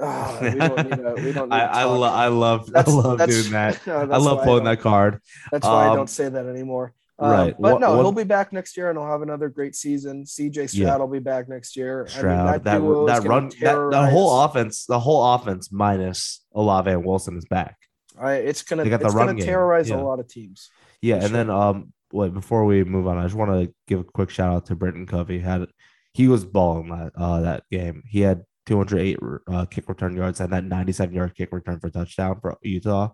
[0.00, 1.14] We don't need to.
[1.24, 3.80] We don't need I to I, lo- I love I That's- love that's- doing that.
[3.86, 5.20] no, I love pulling don't- that card.
[5.52, 6.94] That's why I Um, don't say that anymore.
[7.20, 7.54] Um, right.
[7.58, 10.24] But What- no, what- he'll be back next year, and he'll have another great season.
[10.24, 10.96] CJ Stroud Yeah.
[10.96, 12.06] will be back next year.
[12.08, 16.44] Stroud, that duo is that gonna run, that, the whole offense, the whole offense minus
[16.54, 17.76] Olave and Wilson is back.
[18.20, 19.96] I, it's gonna They got the it's run gonna terrorize yeah.
[19.96, 20.70] a lot of teams.
[21.02, 24.04] Yeah, and then um, wait before we move on, I just want to give a
[24.04, 25.38] quick shout out to Britain Covey.
[25.40, 25.66] Had
[26.14, 28.02] he was balling that uh that game.
[28.08, 29.18] He had 208
[29.50, 33.10] uh, kick return yards and that 97 yard kick return for touchdown for Utah.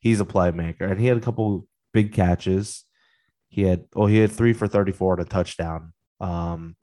[0.00, 2.84] He's a playmaker, and he had a couple big catches.
[3.48, 5.92] He had oh he had three for 34 and a touchdown.
[6.20, 6.76] Um,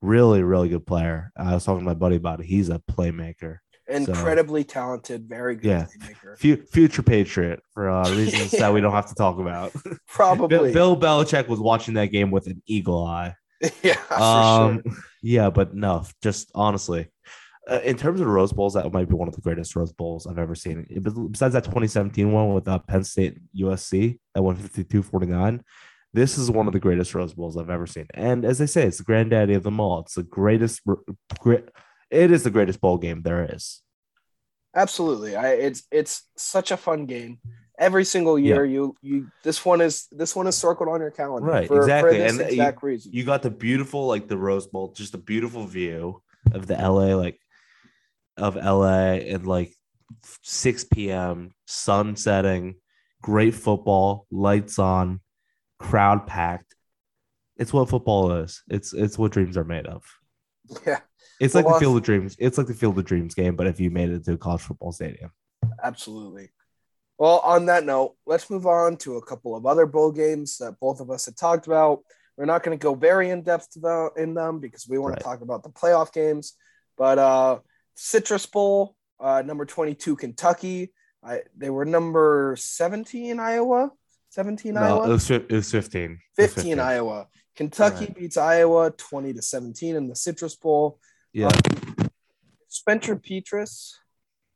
[0.00, 1.30] really really good player.
[1.36, 2.46] I was talking to my buddy about it.
[2.46, 3.58] He's a playmaker.
[3.86, 5.86] Incredibly talented, very good Yeah.
[6.00, 6.38] playmaker.
[6.38, 9.72] Fu- future Patriot for uh, reasons that we don't have to talk about.
[10.08, 10.72] Probably.
[10.72, 13.34] Bill Belichick was watching that game with an eagle eye.
[13.82, 14.94] yeah, for Um, sure.
[15.24, 17.08] Yeah, but no, just honestly,
[17.68, 20.26] uh, in terms of Rose Bowls, that might be one of the greatest Rose Bowls
[20.26, 20.86] I've ever seen.
[21.30, 25.60] Besides that 2017 one with uh, Penn State USC at 152.49,
[26.12, 28.06] this is one of the greatest Rose Bowls I've ever seen.
[28.12, 30.00] And as they say, it's the granddaddy of them all.
[30.00, 30.82] It's the greatest.
[31.40, 31.64] Great,
[32.10, 33.80] it is the greatest bowl game there is.
[34.76, 35.36] Absolutely.
[35.36, 37.38] I it's it's such a fun game.
[37.78, 38.64] Every single year.
[38.64, 42.12] You you this one is this one is circled on your calendar, Right, For, exactly.
[42.12, 43.12] For this And uh, you- exact reason.
[43.12, 47.14] You got the beautiful, like the Rose Bowl, just a beautiful view of the LA,
[47.16, 47.38] like
[48.36, 49.72] of LA, and like
[50.42, 51.52] 6 p.m.
[51.66, 52.74] sun setting,
[53.22, 55.20] great football, lights on,
[55.78, 56.74] crowd packed.
[57.56, 58.62] It's what football is.
[58.68, 60.02] It's it's what dreams are made of.
[60.86, 60.98] yeah,
[61.40, 62.34] It's like the Field of Dreams.
[62.38, 64.62] It's like the Field of Dreams game, but if you made it to a college
[64.62, 65.30] football stadium.
[65.82, 66.50] absolutely.
[67.24, 70.78] Well, on that note, let's move on to a couple of other bowl games that
[70.78, 72.00] both of us had talked about.
[72.36, 75.18] We're not going to go very in depth about in them because we want Right.
[75.20, 76.52] to talk about the playoff games.
[76.98, 77.60] But uh,
[77.94, 80.92] Citrus Bowl, uh, number twenty-two, Kentucky.
[81.24, 83.90] I, they were number seventeen, Iowa.
[84.28, 85.04] Seventeen, No, Iowa.
[85.08, 86.02] it was, it was 15.
[86.02, 87.28] It was 15 Iowa.
[87.56, 88.14] Kentucky Right.
[88.16, 90.98] beats Iowa 20 to 17 in the Citrus Bowl.
[91.32, 92.10] Yeah, Um,
[92.68, 93.92] Spencer Petras,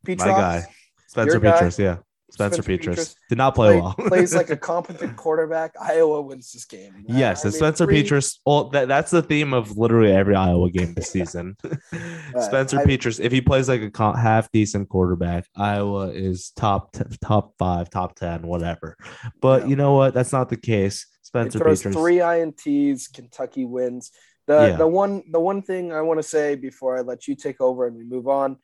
[0.07, 0.67] my guy.
[1.07, 1.41] Spencer?
[1.41, 1.97] Petras, yeah.
[2.31, 2.95] Spencer, Spencer Petras.
[2.97, 3.15] Petras.
[3.31, 3.95] Did not play play- well.
[4.09, 5.73] plays like a competent quarterback.
[5.81, 7.05] Iowa wins this game.
[7.09, 8.39] Yes, I mean, Spencer three- Petras.
[8.45, 11.57] Well, that, that's the theme of literally every Iowa game this season.
[12.41, 17.05] Spencer I- Petras, if he plays like a half decent quarterback, Iowa is top t-
[17.23, 18.97] top five, top ten, whatever.
[19.41, 19.69] But Yeah.
[19.69, 20.15] you know what?
[20.15, 21.07] That's not the case.
[21.23, 21.93] Spencer throws Petras.
[21.95, 23.13] three ints.
[23.13, 24.11] Kentucky wins.
[24.47, 24.77] The Yeah.
[24.77, 27.87] the one the one thing I want to say before I let you take over
[27.87, 28.57] and we move on,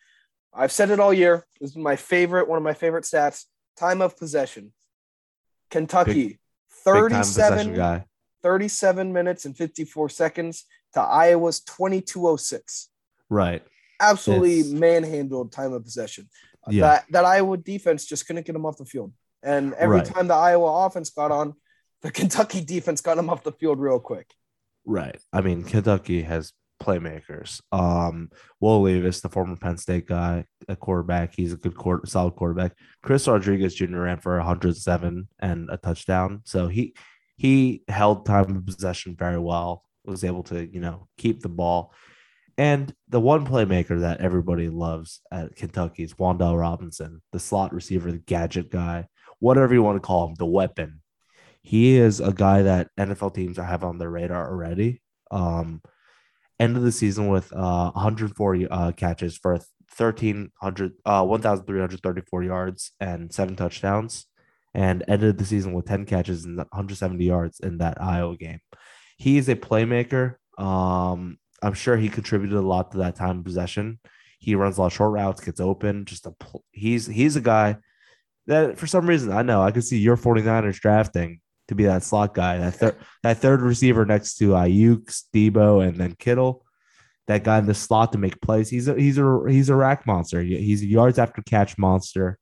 [0.53, 1.45] I've said it all year.
[1.61, 3.45] This is my favorite, one of my favorite stats.
[3.77, 4.73] Time of possession.
[5.71, 6.39] Kentucky, Big
[6.85, 8.05] time possession 37, guy.
[8.43, 12.89] 37 minutes and 54 seconds to Iowa's 2206.
[13.31, 13.63] Right.
[14.01, 16.29] Absolutely It's- manhandled time of possession.
[16.67, 16.81] Uh, yeah.
[16.83, 19.13] That that Iowa defense just couldn't get them off the field.
[19.43, 20.07] And every Right.
[20.07, 21.55] time the Iowa offense got on,
[22.03, 24.31] the Kentucky defense got them off the field real quick.
[24.85, 25.21] Right.
[25.33, 27.61] I mean, Kentucky has playmakers.
[27.73, 31.35] Um, Will Levis, the former Penn State guy, a quarterback.
[31.37, 32.73] He's a good quarter, solid quarterback.
[33.03, 34.01] Chris Rodriguez Jr.
[34.01, 36.43] ran for 107 and a touchdown.
[36.45, 36.95] So he
[37.37, 39.85] he held time of possession very well.
[40.05, 41.93] Was able to you know keep the ball.
[42.57, 48.13] And the one playmaker that everybody loves at Kentucky is Wan'Dale Robinson, the slot receiver,
[48.13, 49.09] the gadget guy,
[49.41, 51.01] whatever you want to call him, the weapon.
[51.63, 55.03] He is a guy that NFL teams have on their radar already.
[55.31, 55.83] Um,
[56.61, 59.53] end of the season with uh 104 uh, catches for
[59.97, 64.27] 1300 uh 1334 yards and seven touchdowns
[64.73, 68.61] and ended the season with 10 catches and 170 yards in that Iowa game.
[69.19, 70.37] He is a playmaker.
[70.59, 73.99] Um I'm sure he contributed a lot to that time of possession.
[74.39, 77.41] He runs a lot of short routes, gets open, just a pl- he's he's a
[77.41, 77.79] guy
[78.47, 82.03] that for some reason I know I could see your 49ers drafting to be that
[82.03, 86.65] slot guy, that third that third receiver next to uh, Aiyuk, Deebo, and then Kittle,
[87.27, 88.69] that guy in the slot to make plays.
[88.71, 90.43] He's a he's a he's a rack monster.
[90.43, 92.39] He's a yards after catch monster.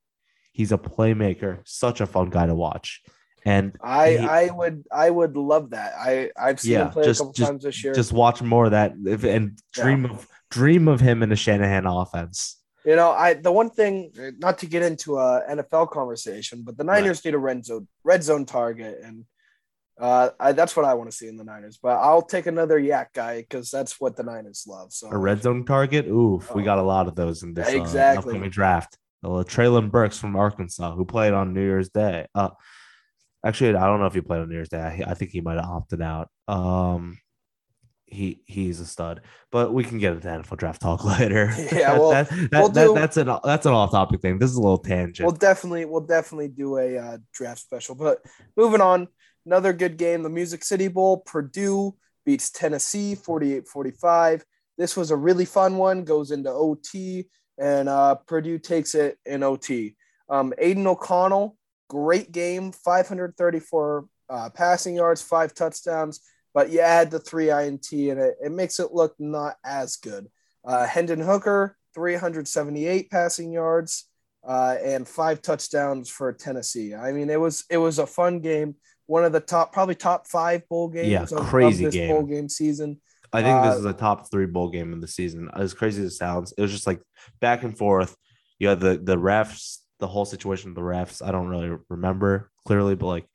[0.51, 1.59] He's a playmaker.
[1.65, 3.01] Such a fun guy to watch.
[3.45, 5.93] And I he- I would I would love that.
[5.99, 7.93] I I've seen Yeah, him play just- a couple just- times this year.
[7.93, 11.85] just watch more of that if, and dream of dream of him in a Shanahan
[11.85, 12.59] offense.
[12.85, 16.83] You know, I the one thing not to get into a NFL conversation, but the
[16.83, 19.25] Niners need a red zone red zone target, and
[19.99, 21.77] uh, I, that's what I want to see in the Niners.
[21.81, 24.91] But I'll take another YAC guy because that's what the Niners love.
[24.91, 26.07] So A red zone target.
[26.07, 26.65] Oof, we Oh.
[26.65, 28.31] got a lot of those in this uh, Exactly.
[28.33, 28.97] upcoming draft.
[29.23, 32.25] Uh, Treylon Burks from Arkansas, who played on New Year's Day.
[32.35, 32.49] Uh,
[33.45, 34.79] actually, I don't know if he played on New Year's Day.
[34.81, 36.27] I, I think he might have opted out.
[36.49, 37.17] Um,
[38.13, 39.21] he he's a stud,
[39.51, 41.51] but we can get into NFL draft talk later.
[41.71, 44.39] Yeah, well, that, that, we'll that- do- that's an that's an off topic thing.
[44.39, 45.25] This is a little tangent.
[45.25, 47.95] we'll definitely we'll definitely do a uh, draft special.
[47.95, 48.19] But
[48.55, 49.07] moving on,
[49.45, 51.17] another good game, the Music City Bowl.
[51.25, 51.95] Purdue
[52.25, 54.43] beats Tennessee 48-45.
[54.77, 56.03] This was a really fun one.
[56.03, 59.95] Goes into OT, and uh, Purdue takes it in OT.
[60.29, 61.57] Um, Aidan O'Connell,
[61.89, 66.21] great game, 534 uh, passing yards, five touchdowns.
[66.53, 70.27] But you add the three INT, and it, it makes it look not as good.
[70.63, 74.05] Uh, Hendon Hooker, 378 passing yards
[74.47, 76.93] uh, and five touchdowns for Tennessee.
[76.93, 78.75] I mean, it was it was a fun game.
[79.05, 81.09] One of the top, probably top five bowl games.
[81.09, 82.09] Yeah, of- of, crazy this game.
[82.09, 83.01] bowl game season.
[83.33, 85.49] I think this Uh, is a top three bowl game of the season.
[85.55, 87.01] As crazy as it sounds, it was just like
[87.41, 88.15] back and forth.
[88.59, 91.25] You had the the refs, the whole situation of the refs.
[91.25, 93.25] I don't really remember clearly, but like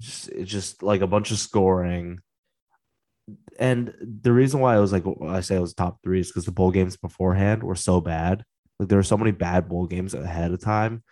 [0.00, 2.18] just it's just like a bunch of scoring.
[3.58, 6.44] And the reason why I was like I say it was top three is because
[6.44, 8.44] the bowl games beforehand were so bad.
[8.78, 11.02] Like there were so many bad bowl games ahead of time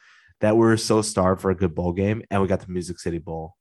[0.41, 2.99] that we were so starved for a good bowl game, and we got the Music
[2.99, 3.55] City Bowl.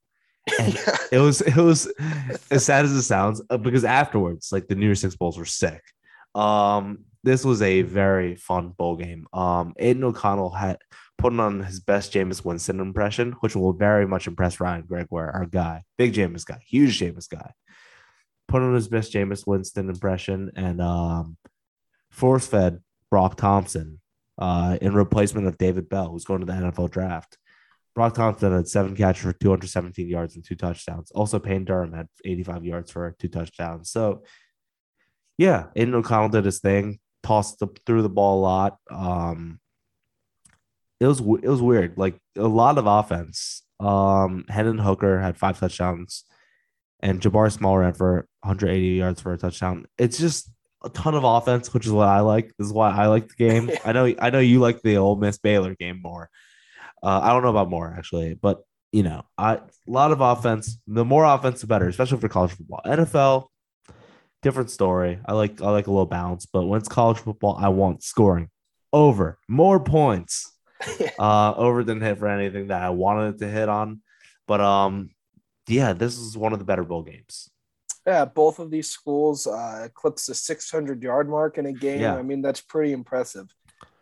[0.59, 0.75] And
[1.11, 1.91] it was it was
[2.49, 5.45] as sad as it sounds uh, because afterwards like the new year six bowls were
[5.45, 5.83] sick
[6.33, 9.27] um this was a very fun bowl game.
[9.33, 10.77] Um, Aidan O'Connell had
[11.17, 15.45] put on his best Jameis Winston impression, which will very much impress Ryan Gregoire, our
[15.45, 17.51] guy, big Jameis guy, huge Jameis guy.
[18.51, 21.37] Put on his best Jameis Winston impression and um,
[22.09, 24.01] force fed Broc Thompson
[24.37, 27.37] uh, in replacement of David Bell, who's going to the NFL draft.
[27.95, 31.11] Broc Thompson had seven catches for 217 yards and two touchdowns.
[31.11, 33.89] Also, Payne Durham had 85 yards for two touchdowns.
[33.89, 34.23] So,
[35.37, 38.77] yeah, Aidan O'Connell did his thing, tossed the, threw the ball a lot.
[38.89, 39.59] Um,
[40.99, 43.63] it was it was weird, like a lot of offense.
[43.79, 46.25] Um, Hendon Hooker had five touchdowns,
[47.01, 49.85] and Jabari Small ran for 180 yards for a touchdown.
[49.97, 50.49] It's just
[50.83, 52.47] a ton of offense, which is what I like.
[52.57, 53.71] This is why I like the game.
[53.85, 56.29] I know I know you like the Ole Miss Baylor game more.
[57.03, 60.77] Uh, I don't know about more actually, but you know, I, a lot of offense.
[60.87, 62.81] The more offense, the better, especially for college football.
[62.85, 63.47] NFL,
[64.41, 65.19] different story.
[65.25, 68.49] I like I like a little balance, but when it's college football, I want scoring
[68.93, 70.51] over more points,
[71.19, 74.01] uh, over than hit for anything that I wanted it to hit on.
[74.47, 75.11] But um,
[75.67, 77.50] yeah, this is one of the better bowl games.
[78.06, 82.02] Yeah, both of these schools uh, eclipsed the 600 yard mark in a game.
[82.02, 82.15] Yeah.
[82.15, 83.47] I mean, that's pretty impressive.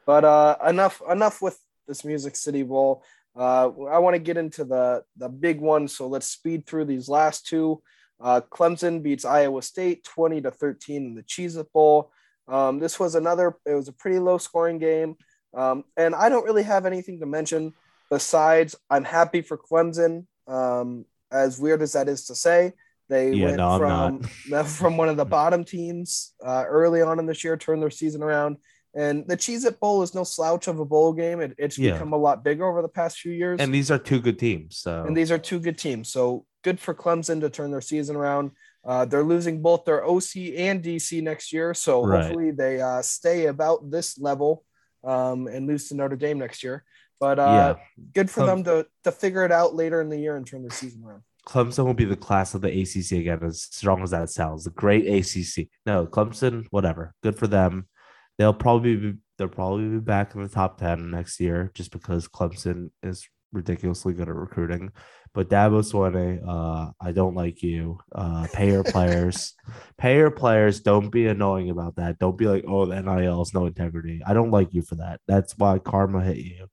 [0.06, 3.04] But uh, enough enough with this Music City Bowl.
[3.36, 7.10] Uh, I want to get into the the big one, so let's speed through these
[7.10, 7.82] last two.
[8.22, 12.12] Uh, Clemson beats Iowa State 20 to 13 in the Cheez It Bowl.
[12.48, 15.16] Um, this was another, it was a pretty low scoring game.
[15.54, 17.74] Um, and I don't really have anything to mention
[18.10, 20.26] besides I'm happy for Clemson.
[20.48, 22.74] Um, as weird as that is to say,
[23.08, 27.26] they yeah, went no, from, from one of the bottom teams uh, early on in
[27.26, 28.58] this year, turned their season around
[28.96, 31.42] and the Cheez It Bowl is no slouch of a bowl game.
[31.42, 31.94] It, it's yeah.
[31.94, 33.60] become a lot bigger over the past few years.
[33.60, 34.78] And these are two good teams.
[34.78, 36.10] So and these are two good teams.
[36.10, 38.52] So good for Clemson to turn their season around.
[38.84, 41.74] Uh, they're losing both their OC and DC next year.
[41.74, 42.24] So right.
[42.24, 44.64] hopefully they uh, stay about this level
[45.04, 46.84] um, and lose to Notre Dame next year.
[47.20, 48.04] But uh, yeah.
[48.14, 50.72] good for them to, to figure it out later in the year and turn their
[50.72, 51.24] season around.
[51.48, 54.64] Clemson will be the class of the ACC again, as strong as that sounds.
[54.64, 55.68] The great ACC.
[55.86, 57.14] No, Clemson, whatever.
[57.24, 57.88] Good for them
[58.40, 62.28] they'll probably be they'll probably be back in the top 10 next year just because
[62.28, 64.92] Clemson is ridiculously good at recruiting.
[65.34, 68.00] But Dabo Swinney, uh, I don't like you.
[68.14, 69.54] Uh, pay your players,
[69.98, 70.80] pay your players.
[70.80, 72.18] Don't be annoying about that.
[72.18, 74.22] Don't be like, oh, the NIL is no integrity.
[74.26, 75.22] I don't like you for that.
[75.28, 76.68] That's why karma hit you.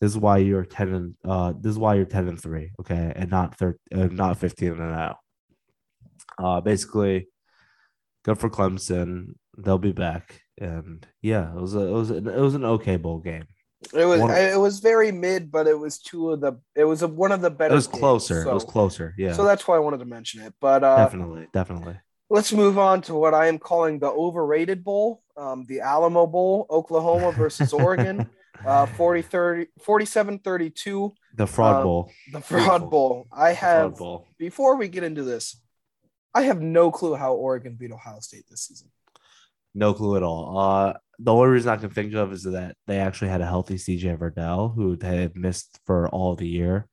[0.00, 3.12] This is why you're ten and uh, this is why you're ten and three, okay,
[3.14, 5.18] and not third, uh, not fifteen and now.
[6.38, 7.28] Uh, basically,
[8.24, 9.34] good for Clemson.
[9.58, 12.96] They'll be back and yeah, it was a, it was an, it was an okay
[12.96, 13.46] bowl game.
[13.94, 17.08] It was it was very mid, but it was two of the it was a,
[17.08, 17.72] one of the better.
[17.72, 18.34] It was closer.
[18.34, 19.14] Games, so, it was closer.
[19.16, 19.32] Yeah.
[19.32, 20.52] So that's why I wanted to mention it.
[20.60, 21.98] But uh, definitely, definitely.
[22.28, 26.66] Let's move on to what I am calling the overrated bowl, um, the Alamo Bowl,
[26.70, 28.28] Oklahoma versus Oregon,
[28.66, 31.14] uh, 40 30, 47 32.
[31.36, 32.12] The fraud um, bowl.
[32.32, 33.26] The fraud bowl.
[33.32, 34.28] I have bowl.
[34.38, 35.60] before we get into this,
[36.34, 38.90] I have no clue how Oregon beat Ohio State this season.
[39.74, 40.58] No clue at all.
[40.58, 43.76] Uh, the only reason I can think of is that they actually had a healthy
[43.76, 46.88] CJ Verdell who had missed for all the year.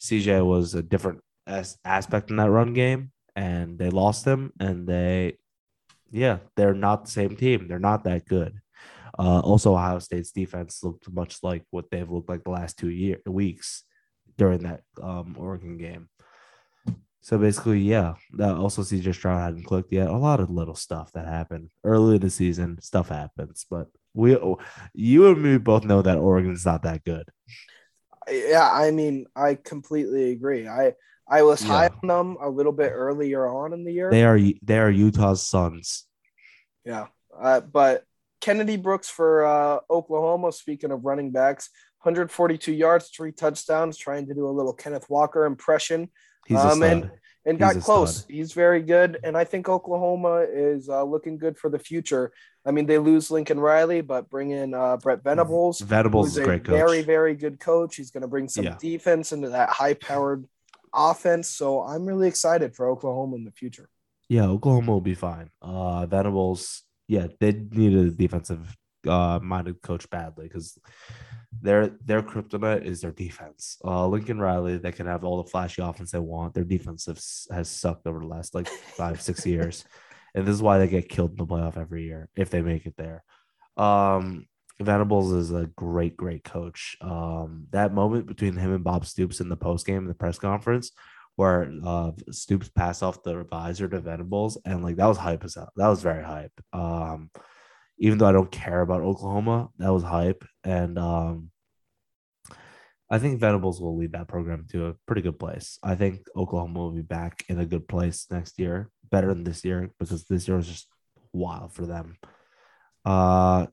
[0.00, 4.52] CJ was a different as- aspect in that run game, and they lost him.
[4.60, 5.38] And they,
[6.10, 7.68] yeah, they're not the same team.
[7.68, 8.60] They're not that good.
[9.18, 12.90] Uh, also, Ohio State's defense looked much like what they've looked like the last two
[12.90, 13.84] year weeks
[14.36, 16.08] during that um, Oregon game.
[17.20, 20.08] So basically, yeah, that also CJ Stroud hadn't clicked yet.
[20.08, 22.78] A lot of little stuff that happened early in the season.
[22.82, 24.36] Stuff happens, but we,
[24.92, 27.26] you and me both know that Oregon's not that good.
[28.30, 30.68] Yeah, I mean, I completely agree.
[30.68, 30.94] I
[31.28, 31.68] I was yeah.
[31.68, 34.10] high on them a little bit earlier on in the year.
[34.10, 36.04] They are they are Utah's sons.
[36.84, 37.06] Yeah,
[37.38, 38.04] uh, but
[38.44, 40.52] Kennedy Brooks for uh, Oklahoma.
[40.52, 41.70] Speaking of running backs,
[42.02, 43.96] 142 yards, three touchdowns.
[43.96, 46.10] Trying to do a little Kenneth Walker impression.
[46.46, 47.10] He's um, and
[47.46, 48.18] and got close.
[48.18, 48.30] Stud.
[48.30, 52.32] He's very good, and I think Oklahoma is uh, looking good for the future.
[52.66, 55.80] I mean, they lose Lincoln Riley, but bring in uh, Brent Venables.
[55.80, 56.74] Venables is a great coach.
[56.74, 57.96] Very, very good coach.
[57.96, 58.76] He's going to bring some yeah.
[58.78, 60.46] defense into that high-powered
[60.94, 61.48] offense.
[61.48, 63.88] So I'm really excited for Oklahoma in the future.
[64.28, 65.50] Yeah, Oklahoma will be fine.
[65.60, 68.76] Uh, Venables, yeah, they need a defensive
[69.06, 70.78] uh, minded coach badly because
[71.60, 73.78] their their kryptonite is their defense.
[73.84, 76.54] Uh, Lincoln Riley, they can have all the flashy offense they want.
[76.54, 79.84] Their defense has, has sucked over the last like five six years,
[80.34, 82.86] and this is why they get killed in the playoff every year if they make
[82.86, 83.22] it there.
[83.76, 84.46] Um,
[84.80, 86.96] Venables is a great great coach.
[87.00, 90.38] Um, that moment between him and Bob Stoops in the post game in the press
[90.38, 90.92] conference.
[91.36, 95.56] Where uh, Stoops passed off the visor to Venables, and like that was hype as
[95.56, 95.72] hell.
[95.76, 96.52] That was very hype.
[96.72, 97.30] Um,
[97.98, 100.44] even though I don't care about Oklahoma, that was hype.
[100.64, 101.50] And um,
[103.10, 105.78] I think Venables will lead that program to a pretty good place.
[105.82, 109.64] I think Oklahoma will be back in a good place next year, better than this
[109.64, 110.88] year, because this year was just
[111.32, 112.16] wild for them.
[113.04, 113.66] Uh,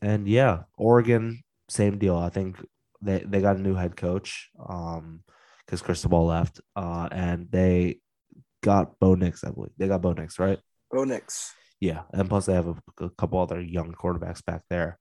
[0.00, 2.16] and yeah, Oregon, same deal.
[2.16, 2.56] I think
[3.02, 5.22] they, they got a new head coach um,
[5.68, 7.98] because Cristobal left, uh, and they
[8.62, 9.72] got Bo Nix, I believe.
[9.76, 10.58] They got Bo Nix, right?
[10.90, 11.54] Bo Nix.
[11.78, 14.98] Yeah, and plus they have a, a couple other young quarterbacks back there.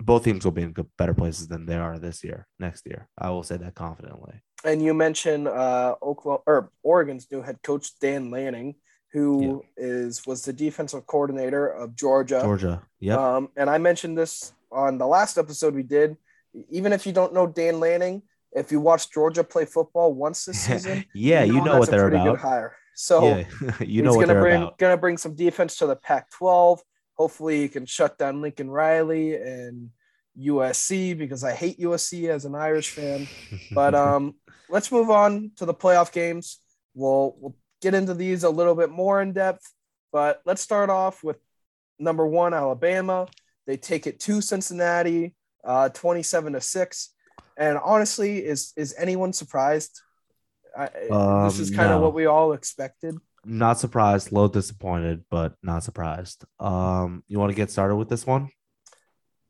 [0.00, 3.08] Both teams will be in better places than they are this year, next year.
[3.16, 4.42] I will say that confidently.
[4.64, 8.74] And you mentioned uh, Oklahoma or Oregon's new head coach Dan Lanning,
[9.12, 9.84] who yeah.
[9.84, 12.40] is was the defensive coordinator of Georgia.
[12.42, 13.36] Georgia, yeah.
[13.36, 16.16] Um, and I mentioned this on the last episode we did.
[16.70, 20.60] Even if you don't know Dan Lanning, if you watch Georgia play football once this
[20.66, 22.38] season, yeah, you know, you know what they're about.
[22.38, 22.76] hire.
[22.94, 23.44] So yeah,
[23.80, 24.78] you know what gonna they're bring, about.
[24.78, 26.80] Gonna bring some defense to the Pac-12.
[27.14, 29.90] Hopefully, he can shut down Lincoln Riley and
[30.38, 33.28] USC because I hate USC as an Irish fan.
[33.72, 34.34] But um,
[34.68, 36.58] let's move on to the playoff games.
[36.94, 39.72] We'll we'll get into these a little bit more in depth.
[40.12, 41.38] But let's start off with
[41.98, 43.28] number one, Alabama.
[43.66, 45.34] They take it to Cincinnati,
[45.64, 47.10] uh, 27 to six.
[47.60, 50.00] And honestly, is is anyone surprised?
[50.76, 51.96] I, um, this is kind no.
[51.96, 53.16] of what we all expected.
[53.44, 56.44] Not surprised, a little disappointed, but not surprised.
[56.58, 58.50] Um, you want to get started with this one?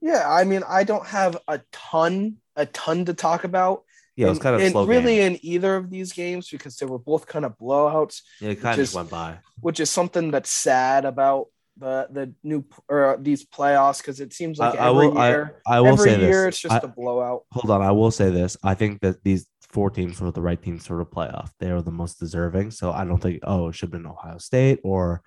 [0.00, 3.84] Yeah, I mean, I don't have a ton, a ton to talk about.
[4.16, 5.34] Yeah, it was kind of slow really game.
[5.34, 8.22] in either of these games because they were both kind of blowouts.
[8.40, 9.38] Yeah, it kind of just went by.
[9.60, 11.46] Which is something that's sad about
[11.80, 15.62] the the new or these playoffs because it seems like I, every I will, year,
[15.66, 16.54] I, I will every say year this.
[16.54, 17.44] it's just a blowout.
[17.52, 18.56] Hold on, I will say this.
[18.62, 21.50] I think that these four teams were the right teams for the playoff.
[21.58, 22.70] They are the most deserving.
[22.70, 25.22] So I don't think oh it should have been Ohio State or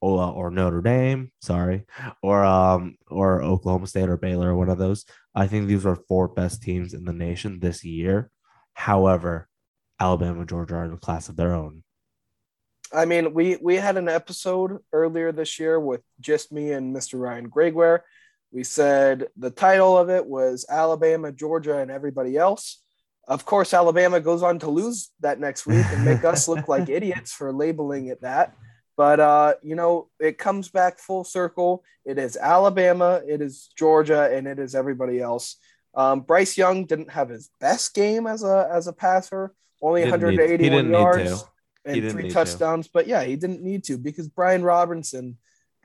[0.00, 1.86] or, uh, or Notre Dame, sorry,
[2.22, 5.04] or um or Oklahoma State or Baylor or one of those.
[5.34, 8.30] I think these are four best teams in the nation this year.
[8.74, 9.48] However,
[9.98, 11.82] Alabama, Georgia are in a class of their own.
[12.92, 17.18] I mean, we we had an episode earlier this year with just me and Mr.
[17.18, 18.04] Ryan Gregoire.
[18.52, 22.80] We said the title of it was Alabama, Georgia, and everybody else.
[23.26, 26.88] Of course, Alabama goes on to lose that next week and make us look like
[26.88, 28.54] idiots for labeling it that.
[28.96, 31.82] But uh, you know, it comes back full circle.
[32.04, 35.56] It is Alabama, it is Georgia, and it is everybody else.
[35.94, 40.90] Um, Bryce Young didn't have his best game as a as a passer, only 181
[40.90, 41.44] yards
[41.84, 42.86] and three touchdowns.
[42.86, 42.90] To.
[42.92, 45.38] But yeah, he didn't need to because Brian Robinson,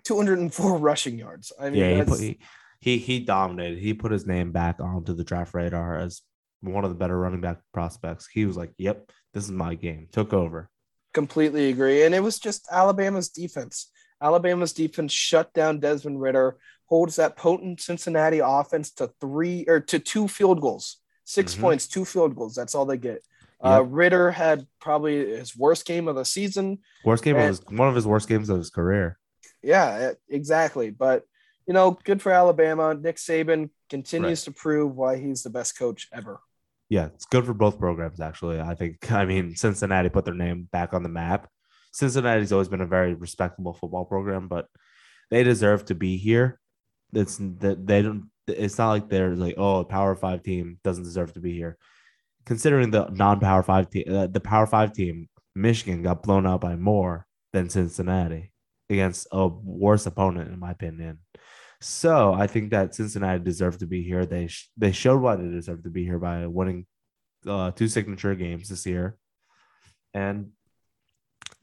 [0.04, 1.52] 204 rushing yards.
[1.60, 2.40] I mean, yeah, he, he,
[2.80, 3.80] he he dominated.
[3.80, 6.22] He put his name back onto the draft radar as
[6.62, 8.28] one of the better running back prospects.
[8.32, 10.70] He was like, "Yep, this is my game." Took over.
[11.14, 13.92] Completely agree, and it was just Alabama's defense.
[14.22, 20.00] Alabama's defense shut down Desmond Ridder, holds that potent Cincinnati offense to three or to
[20.00, 21.62] two field goals, 6 mm-hmm.
[21.62, 22.56] points, two field goals.
[22.56, 23.24] That's all they get.
[23.64, 26.80] Uh, Ridder had probably his worst game of the season.
[27.04, 29.18] Worst game and, of his, one of his worst games of his career.
[29.62, 30.92] Yeah, exactly.
[30.92, 31.24] But
[31.68, 32.96] you know, good for Alabama.
[32.96, 34.54] Nick Saban continues right.
[34.56, 36.40] to prove why he's the best coach ever.
[36.88, 38.22] Yeah, it's good for both programs.
[38.22, 39.12] Actually, I think.
[39.12, 41.50] I mean, Cincinnati put their name back on the map.
[41.92, 44.68] Cincinnati's always been a very respectable football program, but
[45.32, 46.60] they deserve to be here.
[47.14, 48.30] It's that they don't.
[48.48, 51.78] It's not like they're like, oh, a Power Five team doesn't deserve to be here
[52.50, 56.76] considering the non-power five team, uh, the power five team, Michigan got blown out by
[56.76, 58.52] more than Cincinnati
[58.90, 61.20] against a worse opponent, in my opinion.
[61.80, 64.26] So I think that Cincinnati deserved to be here.
[64.26, 66.88] They sh- they showed why they deserved to be here by winning
[67.46, 69.16] uh, two signature games this year,
[70.16, 70.50] and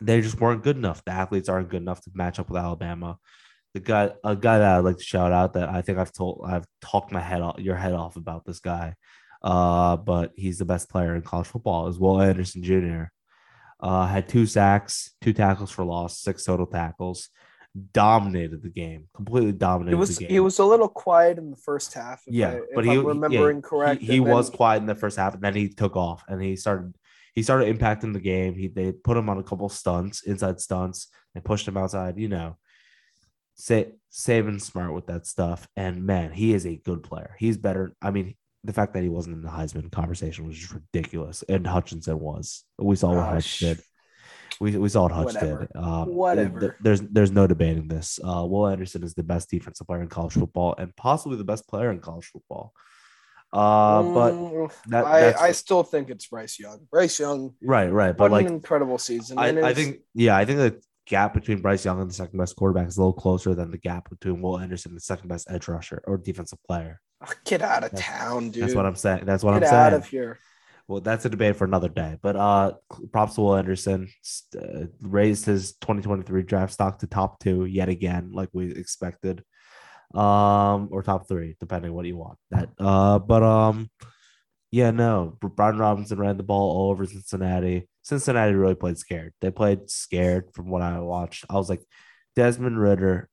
[0.01, 1.05] they just weren't good enough.
[1.05, 3.19] The athletes aren't good enough to match up with Alabama.
[3.75, 6.45] The guy, a guy that I'd like to shout out that I think I've told,
[6.47, 8.95] I've talked my head off, your head off about this guy
[9.47, 12.21] uh, but he's the best player in college football as well.
[12.21, 13.05] Anderson Jr.
[13.79, 17.29] Uh, had two sacks, two tackles for loss, six total tackles.
[17.93, 19.95] Dominated the game, completely dominated.
[19.95, 20.31] It was the game.
[20.31, 22.23] he was a little quiet in the first half.
[22.27, 24.01] yeah, I, but he I'm remembering yeah, correct.
[24.01, 26.57] He, he was quiet in the first half, and then he took off and he
[26.57, 26.97] started
[27.35, 28.55] he started impacting the game.
[28.55, 31.09] He they put him on a couple stunts, inside stunts.
[31.35, 32.19] They pushed him outside.
[32.19, 32.57] You know,
[33.55, 35.69] say saving smart with that stuff.
[35.77, 37.37] And man, he is a good player.
[37.39, 37.95] He's better.
[38.01, 38.37] I mean,
[38.67, 41.45] the fact that he wasn't in the Heisman conversation was just ridiculous.
[41.49, 42.65] And Hutchinson was.
[42.79, 43.81] We saw what oh, Hutch did.
[44.61, 45.69] We, we saw what Hutch Whatever.
[45.73, 45.77] did.
[45.77, 46.77] Um, Whatever.
[46.81, 48.19] there's there's no debating this.
[48.23, 51.69] Uh, Will Anderson is the best defensive player in college football and possibly the best
[51.69, 52.73] player in college football.
[53.53, 56.81] Uh, but mm, that, I, I still think it's Bryce Young.
[56.91, 58.17] Bryce Young, right, right.
[58.17, 59.39] But like an incredible season.
[59.39, 62.57] I, I think, yeah, I think that gap between Bryce Young and the second best
[62.57, 65.51] quarterback is a little closer than the gap between Will Anderson and the second best
[65.51, 67.01] edge rusher or defensive player.
[67.23, 68.65] Oh, get out of That's- town, dude.
[68.65, 69.25] That's what I'm saying.
[69.25, 69.73] That's what Get I'm saying.
[69.73, 70.39] Get out of here.
[70.89, 72.17] Well, that's a debate for another day.
[72.23, 72.75] But uh,
[73.13, 74.09] props to Will Anderson
[74.57, 79.43] uh, raised his 2023 draft stock to top two yet again, like we expected,
[80.15, 82.39] um, or top three, depending what you want.
[82.53, 83.91] That uh, but um,
[84.71, 87.89] yeah, no, Brian Robinson ran the ball all over Cincinnati.
[88.07, 89.35] Cincinnati really played scared.
[89.41, 91.45] They played scared from what I watched.
[91.51, 91.83] I was like,
[92.37, 93.29] Desmond Ridder,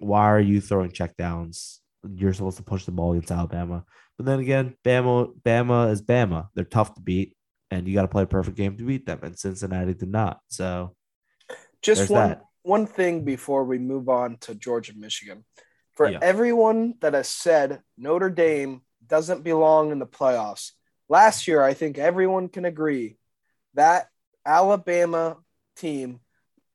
[0.00, 1.78] why are you throwing checkdowns?
[2.12, 3.84] You're supposed to push the ball against Alabama.
[4.16, 6.48] But then again, Bama, Bama is Bama.
[6.56, 7.36] They're tough to beat,
[7.70, 9.20] and you got to play a perfect game to beat them.
[9.22, 10.40] And Cincinnati did not.
[10.48, 10.96] So
[11.80, 12.42] Just one that.
[12.62, 15.44] one thing before we move on to Georgia, Michigan.
[15.94, 16.18] For Yeah.
[16.20, 20.72] everyone that has said Notre Dame doesn't belong in the playoffs,
[21.08, 23.18] last year I think everyone can agree
[23.74, 24.08] that
[24.46, 25.36] Alabama
[25.76, 26.20] team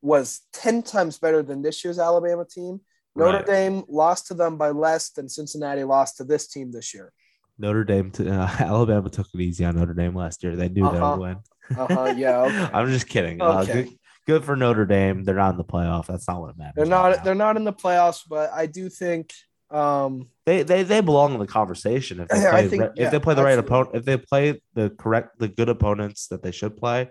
[0.01, 2.81] was 10 times better than this year's Alabama team.
[3.15, 3.45] Notre Right.
[3.45, 7.11] Dame lost to them by less than Cincinnati lost to this team this year.
[7.57, 10.55] Notre Dame, to, uh, Alabama took it easy on Notre Dame last year.
[10.55, 11.17] They knew they Uh-huh.
[11.17, 11.37] would win.
[11.77, 12.69] Uh-huh, yeah, okay.
[12.73, 13.41] I'm just kidding.
[13.41, 13.73] Uh, Okay.
[13.83, 13.89] good,
[14.27, 15.23] good for Notre Dame.
[15.23, 16.07] They're not in the playoff.
[16.07, 16.73] That's not what matters.
[16.77, 19.31] They're not they're not in the playoffs, but I do think
[19.69, 23.11] um They, they they belong in the conversation if they play, think- re- yeah, if
[23.11, 26.51] they play the right opponent if they play the correct the good opponents that they
[26.51, 27.09] should play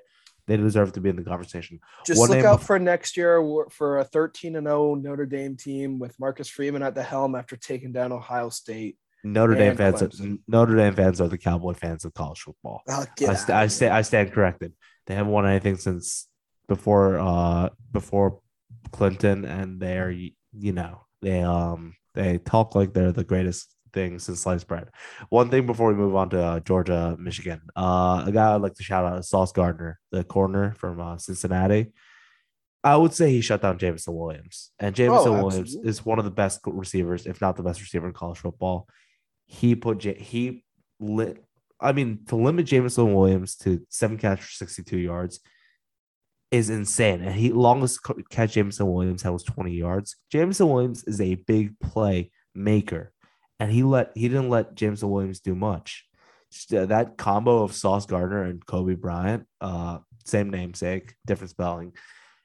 [0.51, 1.79] they deserve to be in the conversation.
[2.05, 3.41] Just One look out bef- for next year
[3.71, 7.57] for a 13 and 0 Notre Dame team with Marcus Freeman at the helm after
[7.57, 8.99] taking down Ohio State.
[9.23, 10.11] Notre Dame fans are,
[10.49, 12.83] Notre Dame fans are the Cowboy fans of college football.
[12.89, 14.73] Oh, I, st- I stand I stand corrected.
[15.07, 16.27] They haven't won anything since
[16.67, 18.41] before uh before
[18.91, 24.41] Clinton and they're you know they um they talk like they're the greatest thing since
[24.41, 24.89] sliced bread.
[25.29, 28.75] One thing before we move on to uh, Georgia, Michigan, uh, a guy I'd like
[28.75, 31.93] to shout out is Sauce Gardner, the corner from uh, Cincinnati.
[32.83, 35.91] I would say he shut down Jameson Williams, and Jameson Williams Oh, absolutely.
[35.91, 38.89] is one of the best receivers, if not the best receiver in college football.
[39.47, 40.65] He put J- he
[40.99, 41.45] lit.
[41.79, 45.41] I mean, to limit Jameson Williams to seven catch for sixty-two yards
[46.51, 47.21] is insane.
[47.23, 50.17] And he longest catch Jameson Williams had was 20 yards.
[50.33, 53.13] Jameson Williams is a big play maker,
[53.61, 56.07] and he let he didn't let Jameson Williams do much.
[56.51, 61.93] Just, uh, that combo of Sauce Gardner and Coby Bryant, uh, same namesake, different spelling,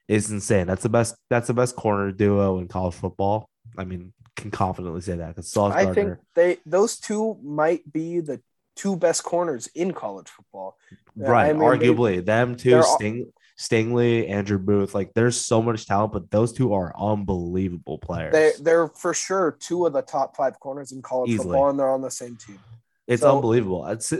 [0.06, 0.68] is insane.
[0.68, 1.16] That's the best.
[1.28, 3.50] That's the best corner duo in college football.
[3.76, 6.04] I mean, can confidently say that because Sauce I Gardner.
[6.04, 8.40] think they those two might be the
[8.76, 10.76] two best corners in college football.
[11.16, 14.94] Right, I mean, they- arguably them two, Sting, Stingley, Andrew Booth.
[14.94, 18.32] Like, there's so much talent, but those two are unbelievable players.
[18.32, 21.46] They they're for sure two of the top five corners in college Easily.
[21.48, 22.58] football, and they're on the same team.
[23.06, 23.86] it's so- unbelievable.
[23.86, 24.12] It's,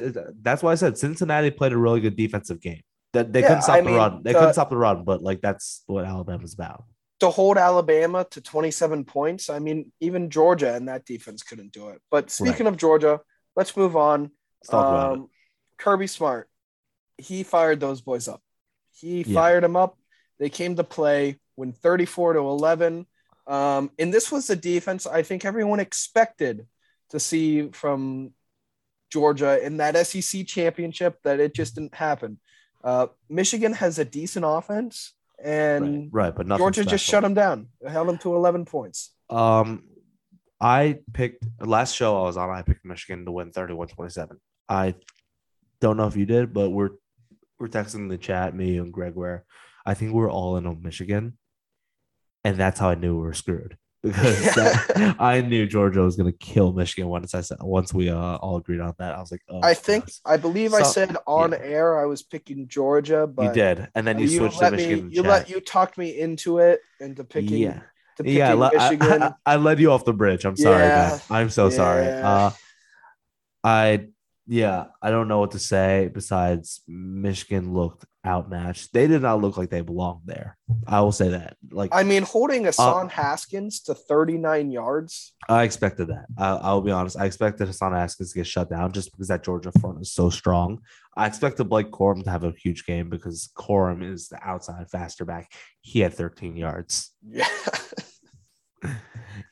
[0.43, 2.83] that's why I said Cincinnati played a really good defensive game.
[3.13, 4.23] That they Yeah, couldn't stop I the mean, run.
[4.23, 6.85] They the- couldn't stop the run, but like that's what Alabama's about.
[7.21, 11.89] To hold Alabama to 27 points, I mean, even Georgia and that defense couldn't do
[11.89, 12.03] it.
[12.11, 13.21] But speaking of Georgia,
[13.55, 14.31] let's move on.
[14.61, 15.19] Let's talk about it.
[15.21, 15.29] Um,
[15.79, 16.51] Kirby Smart,
[17.17, 18.43] he fired those boys up.
[18.99, 19.35] He Yeah.
[19.35, 19.99] fired them up.
[20.39, 23.07] They came to play, win 34 to 11.
[23.47, 26.67] Um, and this was the defense I think everyone expected
[27.11, 28.33] to see from
[29.11, 32.41] Georgia in that SEC championship, that it just didn't happen.
[32.83, 37.69] Uh, Michigan has a decent offense, and Right, right, but Georgia just shut them down,
[37.87, 39.13] held them to 11 points.
[39.31, 39.85] Um,
[40.61, 42.51] I picked last show I was on.
[42.51, 44.39] I picked Michigan to win 31-27.
[44.69, 44.95] I
[45.81, 46.91] don't know if you did, but we're
[47.59, 49.45] we're texting in the chat, me and Greg, where
[49.85, 51.39] I think we're all in on Michigan,
[52.45, 56.31] and that's how I knew we were screwed because that, I knew Georgia was going
[56.31, 59.15] to kill Michigan once I said once we uh, all agreed on that.
[59.15, 60.21] I was like, oh, I think gosh.
[60.25, 61.59] I believe I said on yeah.
[61.63, 65.09] air I was picking Georgia, but you did, and then you, switched to Michigan.
[65.09, 65.31] me you chat.
[65.31, 67.81] let you talked me into it into picking yeah.
[68.17, 69.23] to picking yeah, I, I- Michigan.
[69.23, 70.45] I, I led you off the bridge.
[70.45, 71.11] I'm sorry, Yeah.
[71.11, 71.21] man.
[71.31, 72.07] I'm so sorry.
[72.07, 72.51] Uh,
[73.65, 74.07] I,
[74.47, 78.93] yeah, I don't know what to say besides Michigan looked outmatched.
[78.93, 80.57] They did not look like they belonged there.
[80.87, 81.57] I will say that.
[81.71, 85.33] Like I mean, holding Uh, Hassan Haskins to 39 yards.
[85.49, 86.27] I expected that.
[86.37, 87.19] I, I'll be honest.
[87.19, 90.31] I expected Hassan Haskins to get shut down just because that Georgia front is so
[90.31, 90.81] strong.
[91.17, 95.25] I expected Blake Corum to have a huge game because Corum is the outside faster
[95.25, 95.51] back.
[95.81, 97.13] He had 13 yards.
[97.27, 97.47] Yeah.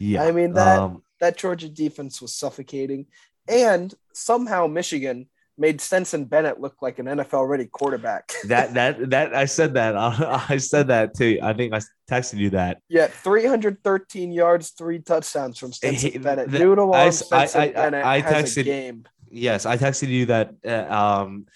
[0.00, 3.06] Yeah, I mean, that- Um, that Georgia defense was suffocating.
[3.48, 8.32] And somehow Michigan made Stetson Bennett look like an NFL ready quarterback.
[8.48, 9.94] that that that I said that
[10.50, 11.38] I said that too.
[11.42, 12.78] I think I texted you that.
[12.88, 16.50] yeah, 313 yards, three touchdowns from Stetson He- Bennett.
[16.50, 19.04] the- Noodle I I- I- I- Bennett I has a texted- game.
[19.30, 20.54] Yes, I texted you that.
[20.64, 20.92] Uh,
[21.22, 21.46] um,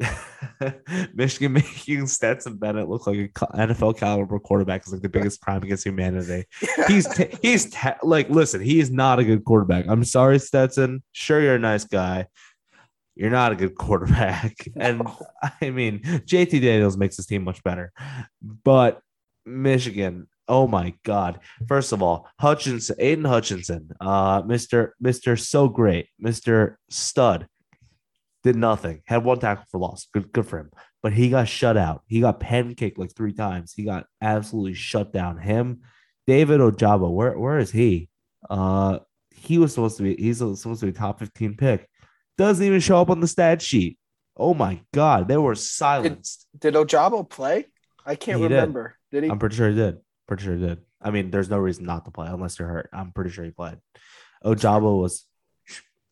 [1.14, 5.62] Michigan making Stetson Bennett look like a NFL caliber quarterback is like the biggest crime
[5.62, 6.44] against humanity.
[6.88, 9.86] He's t- he's t- like, listen, he is not a good quarterback.
[9.88, 11.02] I'm sorry, Stetson.
[11.12, 12.26] Sure, you're a nice guy.
[13.14, 14.54] You're not a good quarterback.
[14.76, 15.06] And
[15.60, 17.92] I mean, JT Daniels makes his team much better.
[18.40, 19.00] But
[19.44, 21.40] Michigan, oh my God.
[21.68, 24.90] First of all, Hutchinson, Aidan Hutchinson, uh, Mr.
[25.02, 25.38] Mr.
[25.38, 26.76] So great, Mr.
[26.88, 27.46] Stud
[28.42, 29.02] did nothing.
[29.06, 30.06] Had one tackle for loss.
[30.12, 30.70] Good, good for him.
[31.02, 32.02] But he got shut out.
[32.06, 33.72] He got pancaked like three times.
[33.72, 35.38] He got absolutely shut down.
[35.38, 35.80] Him,
[36.26, 37.10] David Ojabo.
[37.12, 38.08] Where where is he?
[38.48, 38.98] Uh,
[39.34, 40.16] he was supposed to be.
[40.16, 41.88] He's supposed to be top fifteen pick.
[42.38, 43.98] Doesn't even show up on the stat sheet.
[44.36, 46.46] Oh my god, they were silenced.
[46.58, 47.66] Did, did Ojabo play?
[48.06, 48.54] I can't He did.
[48.54, 48.96] remember.
[49.10, 49.24] Did.
[49.24, 49.30] he?
[49.30, 49.98] I'm pretty sure he did.
[50.26, 50.78] Pretty sure he did.
[51.02, 52.88] I mean, there's no reason not to play unless you're hurt.
[52.92, 53.78] I'm pretty sure he played.
[54.44, 55.26] Ojabo was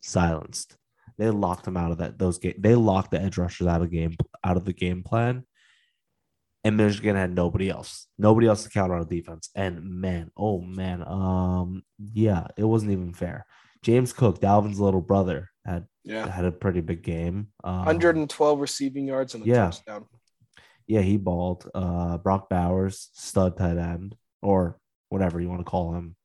[0.01, 0.75] silenced.
[1.19, 2.55] They locked him out of that those game.
[2.57, 5.43] They locked the edge rushers out of game out of the game plan.
[6.63, 8.07] And Michigan had nobody else.
[8.17, 9.49] Nobody else to counter on defense.
[9.53, 13.45] And man, oh man, um, yeah, it wasn't even fair.
[13.83, 16.27] James Cook, Dalvin's little brother, had yeah.
[16.27, 17.47] had a pretty big game.
[17.63, 19.65] Um, 112 receiving yards and a yeah.
[19.65, 20.05] touchdown.
[20.87, 21.69] yeah, he balled.
[21.75, 26.15] Uh, Brock Bowers, stud tight end, or whatever you want to call him.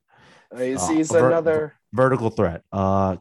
[0.54, 1.74] Uh, He's, Uh, he's ver- another.
[1.92, 2.62] vertical threat.
[2.72, 3.16] Uh,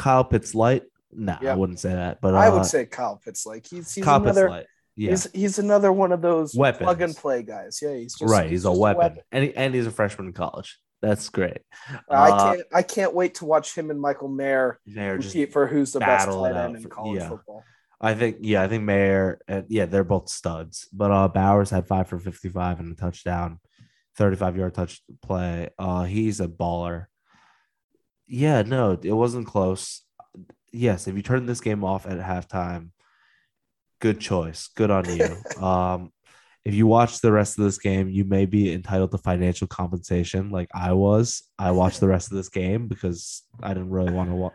[0.00, 0.82] Kyle Pitts light.
[1.12, 1.54] No, I Yeah.
[1.54, 2.20] wouldn't say that.
[2.20, 3.44] But uh, I would say Kyle Pitts.
[3.46, 4.48] Like he's he's Kyle another.
[4.48, 4.66] light.
[4.96, 6.84] Yeah, He's he's another one of those Weapons.
[6.84, 7.78] plug and play guys.
[7.80, 8.50] Yeah, he's just right.
[8.50, 10.78] He's, a just weapon, and he, and he's a freshman in college.
[11.00, 11.58] That's great.
[12.10, 15.92] I Uh, can't I can't wait to watch him and Michael Mayer compete for who's
[15.92, 17.28] the best tight end in college yeah.
[17.28, 17.64] football.
[18.02, 20.88] I think, yeah, I think Mayer, and yeah, they're both studs.
[20.92, 23.60] But uh, Bowers had five for 55 and a touchdown,
[24.16, 25.68] 35 yard touch play.
[25.78, 27.06] Uh, he's a baller.
[28.32, 30.02] Yeah, no, it wasn't close.
[30.72, 32.90] Yes, if you turn this game off at halftime,
[34.00, 34.68] good choice.
[34.76, 35.36] Good on you.
[35.62, 36.12] um,
[36.64, 40.50] if you watch the rest of this game, you may be entitled to financial compensation,
[40.50, 41.42] like I was.
[41.58, 44.54] I watched the rest of this game because I didn't really want to watch.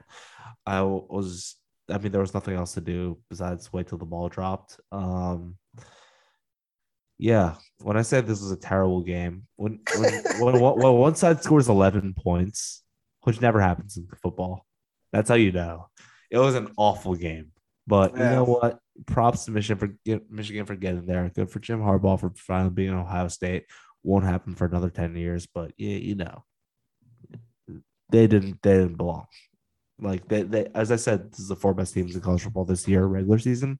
[0.66, 1.58] I was
[1.90, 4.80] I mean, there was nothing else to do besides wait till the ball dropped.
[4.92, 5.58] Um,
[7.18, 11.16] yeah, when I said this was a terrible game, when when, when, when, when one
[11.16, 12.84] side scores eleven points,
[13.26, 14.66] which never happens in football,
[15.12, 15.88] that's how you know
[16.32, 17.52] it was an awful game.
[17.88, 18.80] But you know what?
[19.06, 21.30] Props to Michigan for get, Michigan for getting there.
[21.34, 23.66] Good for Jim Harbaugh for finally being Ohio State.
[24.04, 26.44] Won't happen for another ten years, but yeah, you know,
[28.10, 29.28] they didn't they didn't belong.
[30.00, 32.66] Like they, they as I said, this is the four best teams in college football
[32.66, 33.80] this year, regular season.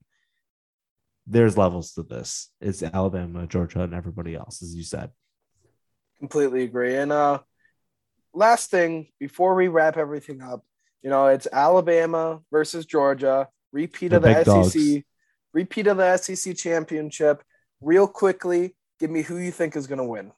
[1.26, 2.50] There's levels to this.
[2.60, 5.10] It's Alabama, Georgia, and everybody else, as you said.
[6.20, 6.96] Completely agree.
[6.96, 7.40] And uh
[8.36, 10.64] last thing before we wrap everything up,
[11.02, 14.72] you know, it's Alabama versus Georgia, repeat The of the big dogs.
[14.72, 15.04] SEC,
[15.52, 17.42] repeat of the SEC championship.
[17.80, 20.32] Real quickly, give me who you think is going to win.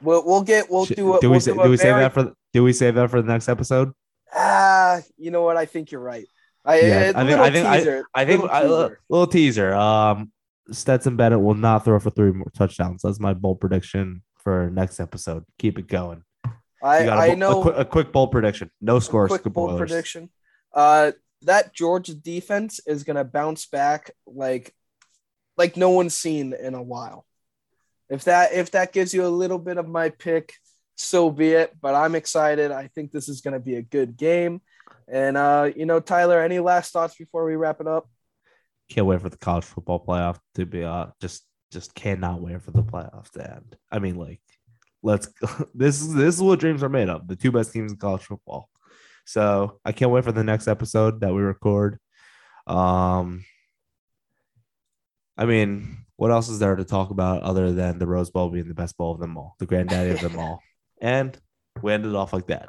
[0.00, 1.20] We'll we'll get we'll do it.
[1.20, 3.20] do we'll we say, do, do we save that for do we save that for
[3.22, 3.92] the next episode?
[4.34, 5.56] Ah, you know what?
[5.56, 6.26] I think you're right.
[6.64, 9.00] I, Yeah, I think- I think- I- teaser, I think little I, uh, teaser.
[9.08, 9.74] little teaser.
[9.74, 10.32] Um,
[10.70, 13.00] Stetson Bennett will not throw for three more touchdowns.
[13.02, 15.44] That's my bold prediction for next episode.
[15.58, 16.22] Keep it going.
[16.82, 18.70] I, a, I know a, quick, a quick bold prediction.
[18.80, 19.28] No scores.
[19.28, 19.78] quick bold boilers.
[19.78, 20.30] prediction.
[20.72, 21.12] Uh,
[21.42, 24.74] that Georgia defense is gonna bounce back like
[25.56, 27.26] like no one's seen in a while.
[28.08, 30.54] If that if that gives you a little bit of my pick,
[30.96, 31.74] so be it.
[31.80, 32.70] But I'm excited.
[32.70, 34.60] I think this is gonna be a good game.
[35.06, 38.08] And uh, you know, Tyler, any last thoughts before we wrap it up?
[38.88, 42.70] Can't wait for the college football playoff to be uh just just cannot wait for
[42.70, 43.76] the playoffs to end.
[43.90, 44.40] I mean, like,
[45.02, 45.28] let's
[45.74, 47.28] this is this is what dreams are made of.
[47.28, 48.68] The two best teams in college football.
[49.24, 51.98] So I can't wait for the next episode that we record.
[52.66, 53.44] Um,
[55.36, 58.68] I mean, what else is there to talk about other than the Rose Bowl being
[58.68, 60.62] the best bowl of them all, the granddaddy of them all?
[61.00, 61.38] And
[61.80, 62.68] we ended off like that.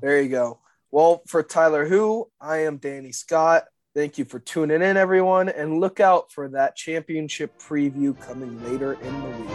[0.00, 0.60] There you go.
[0.92, 3.64] Well, for Tyler Who, I am Danny Scott.
[3.92, 8.92] Thank you for tuning in, everyone, and look out for that championship preview coming later
[8.92, 9.50] in the week.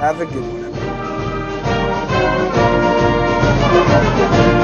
[0.00, 0.75] Have a good one,
[3.78, 4.55] everyone.